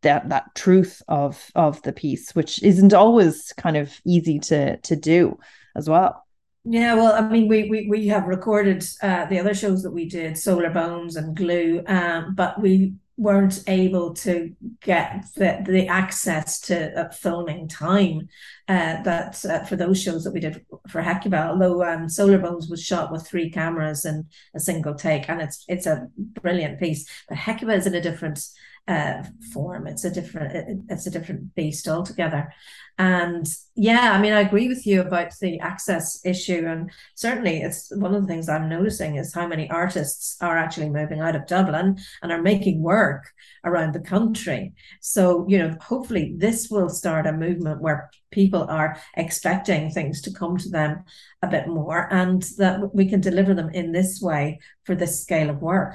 that 0.04 0.28
that 0.28 0.54
truth 0.54 1.02
of 1.08 1.50
of 1.54 1.82
the 1.82 1.92
piece, 1.92 2.34
which 2.34 2.62
isn't 2.62 2.94
always 2.94 3.52
kind 3.56 3.76
of 3.76 3.92
easy 4.06 4.38
to 4.38 4.76
to 4.78 4.96
do 4.96 5.38
as 5.76 5.88
well. 5.88 6.24
Yeah, 6.66 6.94
well, 6.94 7.12
I 7.12 7.28
mean, 7.28 7.48
we 7.48 7.68
we 7.68 7.88
we 7.88 8.06
have 8.08 8.26
recorded 8.26 8.84
uh, 9.02 9.26
the 9.26 9.38
other 9.38 9.54
shows 9.54 9.82
that 9.82 9.92
we 9.92 10.08
did, 10.08 10.38
Solar 10.38 10.70
Bones 10.70 11.16
and 11.16 11.36
Glue, 11.36 11.82
um, 11.86 12.34
but 12.34 12.60
we 12.60 12.94
weren't 13.16 13.62
able 13.68 14.12
to 14.12 14.54
get 14.80 15.24
the, 15.36 15.62
the 15.64 15.86
access 15.86 16.58
to 16.58 17.00
uh, 17.00 17.10
filming 17.10 17.68
time 17.68 18.28
uh, 18.66 19.00
that 19.02 19.44
uh, 19.44 19.64
for 19.64 19.76
those 19.76 20.02
shows 20.02 20.24
that 20.24 20.32
we 20.32 20.40
did 20.40 20.64
for 20.88 21.00
Hecuba. 21.00 21.48
Although 21.48 21.84
um, 21.84 22.08
Solar 22.08 22.38
Bones 22.38 22.68
was 22.68 22.82
shot 22.82 23.12
with 23.12 23.26
three 23.26 23.50
cameras 23.50 24.04
and 24.04 24.24
a 24.54 24.60
single 24.60 24.94
take, 24.94 25.28
and 25.28 25.42
it's 25.42 25.64
it's 25.68 25.86
a 25.86 26.08
brilliant 26.16 26.80
piece. 26.80 27.06
But 27.28 27.38
Hecuba 27.38 27.74
is 27.74 27.86
in 27.86 27.94
a 27.94 28.00
different 28.00 28.42
uh, 28.86 29.22
form. 29.52 29.86
It's 29.86 30.04
a 30.04 30.10
different 30.10 30.84
it's 30.90 31.06
a 31.06 31.10
different 31.10 31.54
beast 31.54 31.88
altogether. 31.88 32.52
And 32.96 33.46
yeah, 33.74 34.12
I 34.12 34.20
mean, 34.20 34.32
I 34.32 34.42
agree 34.42 34.68
with 34.68 34.86
you 34.86 35.00
about 35.00 35.32
the 35.40 35.58
access 35.58 36.24
issue. 36.24 36.64
And 36.66 36.92
certainly, 37.16 37.60
it's 37.60 37.90
one 37.96 38.14
of 38.14 38.22
the 38.22 38.28
things 38.28 38.48
I'm 38.48 38.68
noticing 38.68 39.16
is 39.16 39.34
how 39.34 39.48
many 39.48 39.68
artists 39.68 40.36
are 40.40 40.56
actually 40.56 40.90
moving 40.90 41.20
out 41.20 41.34
of 41.34 41.46
Dublin 41.46 41.98
and 42.22 42.30
are 42.30 42.42
making 42.42 42.82
work 42.82 43.24
around 43.64 43.94
the 43.94 44.00
country. 44.00 44.74
So, 45.00 45.44
you 45.48 45.58
know, 45.58 45.76
hopefully, 45.80 46.34
this 46.36 46.68
will 46.70 46.88
start 46.88 47.26
a 47.26 47.32
movement 47.32 47.80
where 47.80 48.10
people 48.30 48.64
are 48.68 49.00
expecting 49.16 49.90
things 49.90 50.20
to 50.22 50.32
come 50.32 50.56
to 50.58 50.68
them 50.68 51.04
a 51.42 51.48
bit 51.48 51.66
more 51.66 52.12
and 52.12 52.42
that 52.58 52.94
we 52.94 53.08
can 53.08 53.20
deliver 53.20 53.54
them 53.54 53.70
in 53.70 53.90
this 53.90 54.20
way 54.20 54.60
for 54.84 54.94
this 54.94 55.20
scale 55.20 55.50
of 55.50 55.62
work. 55.62 55.94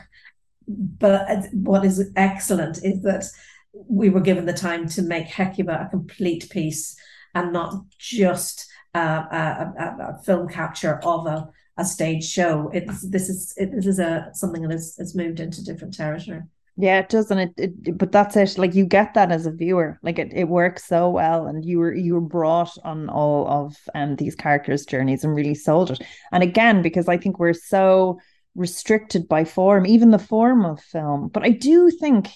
But 0.70 1.48
what 1.52 1.84
is 1.84 2.12
excellent 2.16 2.84
is 2.84 3.02
that 3.02 3.26
we 3.74 4.10
were 4.10 4.22
given 4.22 4.46
the 4.46 4.54
time 4.54 4.88
to 4.90 5.02
make 5.02 5.26
Hecuba 5.26 5.86
a 5.86 5.90
complete 5.90 6.48
piece 6.52 6.96
and 7.34 7.52
not 7.52 7.74
just 7.98 8.68
a, 8.94 9.00
a, 9.00 10.18
a 10.18 10.24
film 10.24 10.48
capture 10.48 11.00
of 11.04 11.26
a, 11.26 11.50
a 11.78 11.86
stage 11.86 12.24
show. 12.24 12.70
It's 12.72 13.02
this 13.10 13.30
is 13.30 13.54
it, 13.58 13.72
this 13.72 13.88
is 13.88 14.00
a 14.00 14.30
something 14.34 14.62
that 14.62 14.72
has, 14.72 14.96
has 14.98 15.16
moved 15.16 15.40
into 15.40 15.64
different 15.64 15.96
territory. 15.96 16.42
Yeah, 16.78 17.00
it 17.00 17.10
does, 17.10 17.30
and 17.30 17.42
it, 17.42 17.54
it, 17.58 17.98
but 17.98 18.12
that's 18.14 18.38
it. 18.38 18.58
Like 18.58 18.74
you 18.74 18.86
get 18.86 19.14
that 19.14 19.34
as 19.34 19.46
a 19.46 19.52
viewer, 19.52 20.00
like 20.02 20.18
it, 20.18 20.32
it 20.34 20.48
works 20.48 20.86
so 20.86 21.10
well, 21.10 21.48
and 21.48 21.66
you 21.66 21.80
were 21.80 21.94
you 21.94 22.14
were 22.14 22.22
brought 22.22 22.72
on 22.84 23.10
all 23.10 23.48
of 23.48 23.76
um 23.96 24.16
these 24.16 24.36
characters' 24.36 24.86
journeys 24.86 25.24
and 25.24 25.36
really 25.36 25.56
sold 25.56 25.92
it. 25.92 26.02
And 26.32 26.42
again, 26.42 26.82
because 26.82 27.10
I 27.10 27.18
think 27.18 27.38
we're 27.38 27.54
so 27.54 28.20
restricted 28.56 29.28
by 29.28 29.46
form, 29.46 29.86
even 29.86 30.12
the 30.12 30.20
form 30.20 30.66
of 30.66 30.82
film. 30.82 31.30
But 31.30 31.44
I 31.44 31.50
do 31.50 31.90
think 31.90 32.30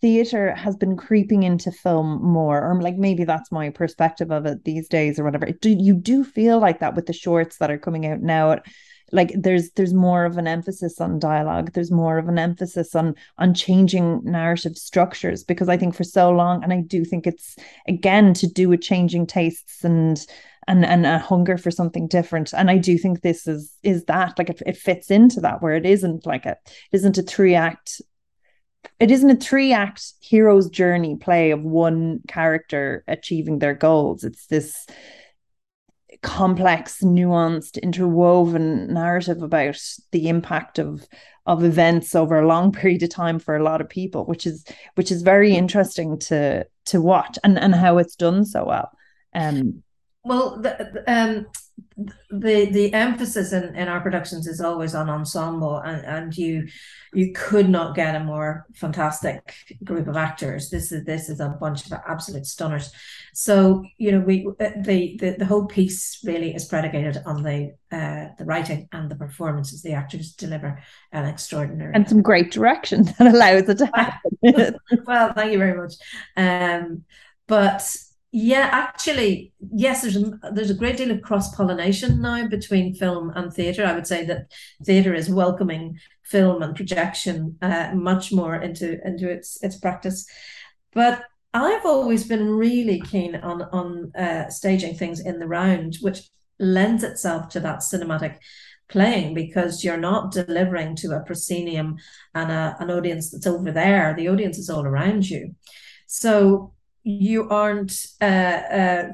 theater 0.00 0.54
has 0.54 0.76
been 0.76 0.96
creeping 0.96 1.42
into 1.42 1.72
film 1.72 2.22
more 2.22 2.64
or 2.64 2.80
like 2.80 2.96
maybe 2.96 3.24
that's 3.24 3.50
my 3.50 3.70
perspective 3.70 4.30
of 4.30 4.46
it 4.46 4.64
these 4.64 4.88
days 4.88 5.18
or 5.18 5.24
whatever. 5.24 5.50
Do 5.50 5.70
you 5.70 5.94
do 5.94 6.24
feel 6.24 6.60
like 6.60 6.80
that 6.80 6.94
with 6.94 7.06
the 7.06 7.12
shorts 7.12 7.58
that 7.58 7.70
are 7.70 7.78
coming 7.78 8.06
out 8.06 8.20
now? 8.20 8.60
Like 9.10 9.32
there's 9.34 9.70
there's 9.70 9.94
more 9.94 10.26
of 10.26 10.36
an 10.36 10.46
emphasis 10.46 11.00
on 11.00 11.18
dialogue. 11.18 11.72
There's 11.72 11.90
more 11.90 12.18
of 12.18 12.28
an 12.28 12.38
emphasis 12.38 12.94
on 12.94 13.14
on 13.38 13.54
changing 13.54 14.20
narrative 14.22 14.76
structures 14.76 15.42
because 15.44 15.68
i 15.68 15.78
think 15.78 15.94
for 15.94 16.04
so 16.04 16.30
long 16.30 16.62
and 16.62 16.74
i 16.74 16.80
do 16.82 17.04
think 17.06 17.26
it's 17.26 17.56
again 17.88 18.34
to 18.34 18.46
do 18.46 18.68
with 18.68 18.82
changing 18.82 19.26
tastes 19.26 19.82
and 19.82 20.26
and 20.68 20.84
and 20.84 21.04
a 21.04 21.18
hunger 21.18 21.58
for 21.58 21.72
something 21.72 22.06
different 22.06 22.52
and 22.52 22.70
i 22.70 22.78
do 22.78 22.96
think 22.96 23.20
this 23.20 23.48
is 23.48 23.76
is 23.82 24.04
that 24.04 24.38
like 24.38 24.50
it, 24.50 24.62
it 24.64 24.76
fits 24.76 25.10
into 25.10 25.40
that 25.40 25.60
where 25.60 25.74
it 25.74 25.84
isn't 25.84 26.24
like 26.26 26.46
a 26.46 26.50
it 26.92 26.96
isn't 26.98 27.18
a 27.18 27.22
three 27.22 27.56
act 27.56 28.00
it 29.00 29.10
isn't 29.10 29.30
a 29.30 29.36
three 29.36 29.72
act 29.72 30.14
hero's 30.20 30.68
journey 30.68 31.16
play 31.16 31.50
of 31.50 31.62
one 31.62 32.20
character 32.28 33.04
achieving 33.06 33.58
their 33.58 33.74
goals. 33.74 34.24
It's 34.24 34.46
this 34.46 34.86
complex, 36.22 37.00
nuanced, 37.02 37.80
interwoven 37.80 38.92
narrative 38.92 39.42
about 39.42 39.80
the 40.10 40.28
impact 40.28 40.78
of 40.78 41.06
of 41.46 41.64
events 41.64 42.14
over 42.14 42.38
a 42.38 42.46
long 42.46 42.72
period 42.80 43.02
of 43.02 43.10
time 43.10 43.38
for 43.38 43.56
a 43.56 43.62
lot 43.62 43.80
of 43.80 43.88
people, 43.88 44.24
which 44.26 44.46
is 44.46 44.64
which 44.96 45.12
is 45.12 45.22
very 45.22 45.54
interesting 45.54 46.18
to 46.18 46.66
to 46.86 47.00
watch 47.00 47.38
and 47.44 47.58
and 47.58 47.74
how 47.74 47.98
it's 47.98 48.16
done 48.16 48.44
so 48.44 48.64
well. 48.64 48.90
Um, 49.34 49.82
well, 50.28 50.60
the, 50.60 51.04
um, 51.06 51.46
the 52.30 52.66
the 52.66 52.92
emphasis 52.92 53.52
in, 53.52 53.74
in 53.74 53.88
our 53.88 54.00
productions 54.00 54.46
is 54.46 54.60
always 54.60 54.94
on 54.94 55.08
ensemble, 55.08 55.78
and, 55.78 56.04
and 56.04 56.36
you 56.36 56.68
you 57.12 57.32
could 57.32 57.68
not 57.68 57.94
get 57.94 58.14
a 58.14 58.20
more 58.20 58.66
fantastic 58.74 59.54
group 59.82 60.06
of 60.06 60.16
actors. 60.16 60.70
This 60.70 60.92
is 60.92 61.04
this 61.04 61.28
is 61.28 61.40
a 61.40 61.48
bunch 61.48 61.86
of 61.86 61.98
absolute 62.06 62.46
stunners. 62.46 62.92
So 63.34 63.84
you 63.96 64.12
know 64.12 64.20
we 64.20 64.48
the 64.58 65.16
the, 65.18 65.36
the 65.38 65.44
whole 65.44 65.66
piece 65.66 66.20
really 66.24 66.54
is 66.54 66.66
predicated 66.66 67.22
on 67.26 67.42
the 67.42 67.74
uh, 67.90 68.28
the 68.38 68.44
writing 68.44 68.88
and 68.92 69.10
the 69.10 69.16
performances. 69.16 69.82
The 69.82 69.94
actors 69.94 70.32
deliver 70.32 70.80
an 71.12 71.24
extraordinary 71.24 71.94
and 71.94 72.08
some 72.08 72.22
great 72.22 72.52
direction 72.52 73.04
that 73.18 73.34
allows 73.34 73.68
it 73.68 73.78
to 73.78 73.86
happen. 73.94 74.78
well, 75.06 75.32
thank 75.32 75.52
you 75.52 75.58
very 75.58 75.76
much. 75.76 75.94
Um, 76.36 77.04
but 77.46 77.82
yeah, 78.30 78.68
actually, 78.72 79.52
yes. 79.72 80.02
There's 80.02 80.16
a, 80.16 80.38
there's 80.52 80.70
a 80.70 80.74
great 80.74 80.98
deal 80.98 81.10
of 81.10 81.22
cross 81.22 81.54
pollination 81.54 82.20
now 82.20 82.46
between 82.46 82.94
film 82.94 83.32
and 83.34 83.52
theatre. 83.52 83.86
I 83.86 83.94
would 83.94 84.06
say 84.06 84.24
that 84.26 84.52
theatre 84.84 85.14
is 85.14 85.30
welcoming 85.30 85.98
film 86.24 86.62
and 86.62 86.76
projection 86.76 87.56
uh, 87.62 87.92
much 87.94 88.30
more 88.30 88.56
into 88.56 89.00
into 89.06 89.30
its 89.30 89.62
its 89.62 89.78
practice. 89.78 90.26
But 90.92 91.24
I've 91.54 91.86
always 91.86 92.26
been 92.26 92.50
really 92.50 93.00
keen 93.00 93.34
on 93.36 93.62
on 93.62 94.12
uh, 94.14 94.50
staging 94.50 94.94
things 94.96 95.20
in 95.20 95.38
the 95.38 95.46
round, 95.46 95.96
which 96.02 96.28
lends 96.58 97.04
itself 97.04 97.48
to 97.50 97.60
that 97.60 97.78
cinematic 97.78 98.36
playing 98.90 99.32
because 99.34 99.84
you're 99.84 99.96
not 99.96 100.32
delivering 100.32 100.96
to 100.96 101.12
a 101.12 101.20
proscenium 101.20 101.96
and 102.34 102.50
a, 102.50 102.76
an 102.80 102.90
audience 102.90 103.30
that's 103.30 103.46
over 103.46 103.70
there. 103.70 104.14
The 104.14 104.28
audience 104.28 104.58
is 104.58 104.68
all 104.68 104.84
around 104.84 105.28
you. 105.28 105.54
So 106.06 106.72
you 107.08 107.48
aren't 107.48 108.06
uh, 108.20 108.24
uh, 108.24 109.04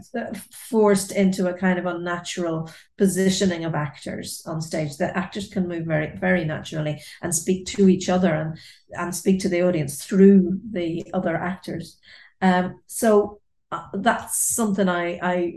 forced 0.51 1.13
into 1.13 1.47
a 1.47 1.55
kind 1.55 1.79
of 1.79 1.87
unnatural 1.87 2.69
positioning 2.99 3.65
of 3.65 3.77
actors 3.77 4.43
on 4.47 4.61
stage. 4.61 4.97
The 4.97 5.17
actors 5.17 5.49
can 5.49 5.69
move 5.69 5.87
very, 5.87 6.11
very 6.17 6.45
naturally 6.45 7.01
and 7.23 7.33
speak 7.33 7.67
to 7.67 7.89
each 7.89 8.09
other 8.09 8.35
and 8.35 8.59
and 8.95 9.15
speak 9.15 9.39
to 9.41 9.49
the 9.49 9.63
audience 9.63 10.05
through 10.05 10.59
the 10.73 11.07
other 11.15 11.37
actors. 11.37 12.01
Um, 12.43 12.81
so 12.89 13.41
uh, 13.71 13.87
that's 13.95 14.57
something 14.57 14.89
I 14.89 15.21
I 15.23 15.53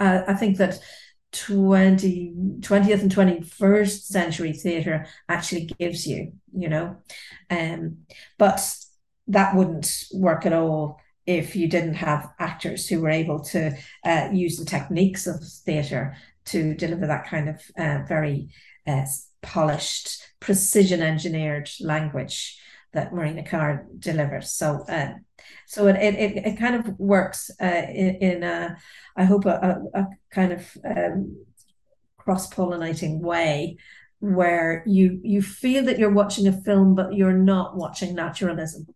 uh, 0.00 0.22
I 0.26 0.34
think 0.34 0.56
that 0.56 0.80
20, 1.30 2.32
20th 2.58 3.02
and 3.02 3.14
21st 3.14 4.02
century 4.02 4.52
theatre 4.52 5.06
actually 5.28 5.66
gives 5.78 6.08
you, 6.08 6.32
you 6.52 6.68
know. 6.68 6.96
Um, 7.48 7.98
but 8.36 8.60
that 9.28 9.54
wouldn't 9.54 10.06
work 10.12 10.44
at 10.44 10.52
all 10.52 10.98
if 11.26 11.54
you 11.54 11.68
didn't 11.68 11.94
have 11.94 12.30
actors 12.38 12.88
who 12.88 13.00
were 13.00 13.10
able 13.10 13.40
to 13.40 13.76
uh, 14.04 14.28
use 14.32 14.56
the 14.56 14.64
techniques 14.64 15.26
of 15.26 15.42
theatre 15.42 16.16
to 16.46 16.74
deliver 16.74 17.06
that 17.06 17.26
kind 17.26 17.48
of 17.48 17.62
uh, 17.78 17.98
very 18.08 18.48
uh, 18.86 19.04
polished, 19.42 20.22
precision 20.40 21.02
engineered 21.02 21.70
language 21.80 22.58
that 22.92 23.14
Marina 23.14 23.44
Carr 23.44 23.86
delivers. 23.98 24.50
So, 24.50 24.84
uh, 24.88 25.14
so 25.66 25.86
it, 25.86 25.96
it 25.96 26.36
it 26.46 26.58
kind 26.58 26.74
of 26.74 26.98
works 26.98 27.50
uh, 27.60 27.86
in, 27.88 28.16
in 28.16 28.42
a, 28.42 28.76
I 29.16 29.24
hope 29.24 29.46
a, 29.46 29.80
a, 29.94 30.00
a 30.00 30.06
kind 30.32 30.52
of 30.52 30.76
um, 30.84 31.36
cross 32.18 32.52
pollinating 32.52 33.20
way 33.20 33.76
where 34.18 34.82
you 34.86 35.20
you 35.22 35.42
feel 35.42 35.84
that 35.84 35.98
you're 35.98 36.10
watching 36.10 36.46
a 36.46 36.52
film, 36.52 36.94
but 36.94 37.14
you're 37.14 37.32
not 37.32 37.76
watching 37.76 38.14
naturalism. 38.14 38.86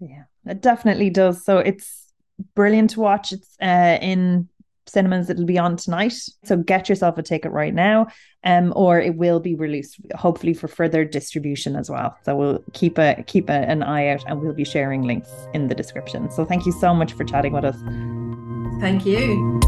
Yeah, 0.00 0.24
it 0.46 0.60
definitely 0.60 1.10
does. 1.10 1.44
So 1.44 1.58
it's 1.58 2.12
brilliant 2.54 2.90
to 2.90 3.00
watch. 3.00 3.32
It's 3.32 3.56
uh, 3.60 3.98
in 4.00 4.48
cinemas 4.86 5.30
it'll 5.30 5.44
be 5.44 5.58
on 5.58 5.76
tonight. 5.76 6.14
So 6.44 6.56
get 6.56 6.88
yourself 6.88 7.18
a 7.18 7.22
ticket 7.22 7.52
right 7.52 7.74
now 7.74 8.08
um 8.44 8.72
or 8.76 9.00
it 9.00 9.16
will 9.16 9.40
be 9.40 9.54
released 9.54 9.98
hopefully 10.14 10.54
for 10.54 10.68
further 10.68 11.04
distribution 11.04 11.76
as 11.76 11.90
well. 11.90 12.16
So 12.24 12.36
we'll 12.36 12.62
keep 12.72 12.98
a 12.98 13.22
keep 13.26 13.48
a, 13.48 13.52
an 13.52 13.82
eye 13.82 14.08
out 14.08 14.24
and 14.26 14.40
we'll 14.40 14.52
be 14.52 14.64
sharing 14.64 15.02
links 15.02 15.30
in 15.54 15.68
the 15.68 15.74
description. 15.74 16.30
So 16.30 16.44
thank 16.44 16.66
you 16.66 16.72
so 16.72 16.94
much 16.94 17.12
for 17.12 17.24
chatting 17.24 17.52
with 17.52 17.64
us. 17.64 17.76
Thank 18.80 19.06
you 19.06 19.60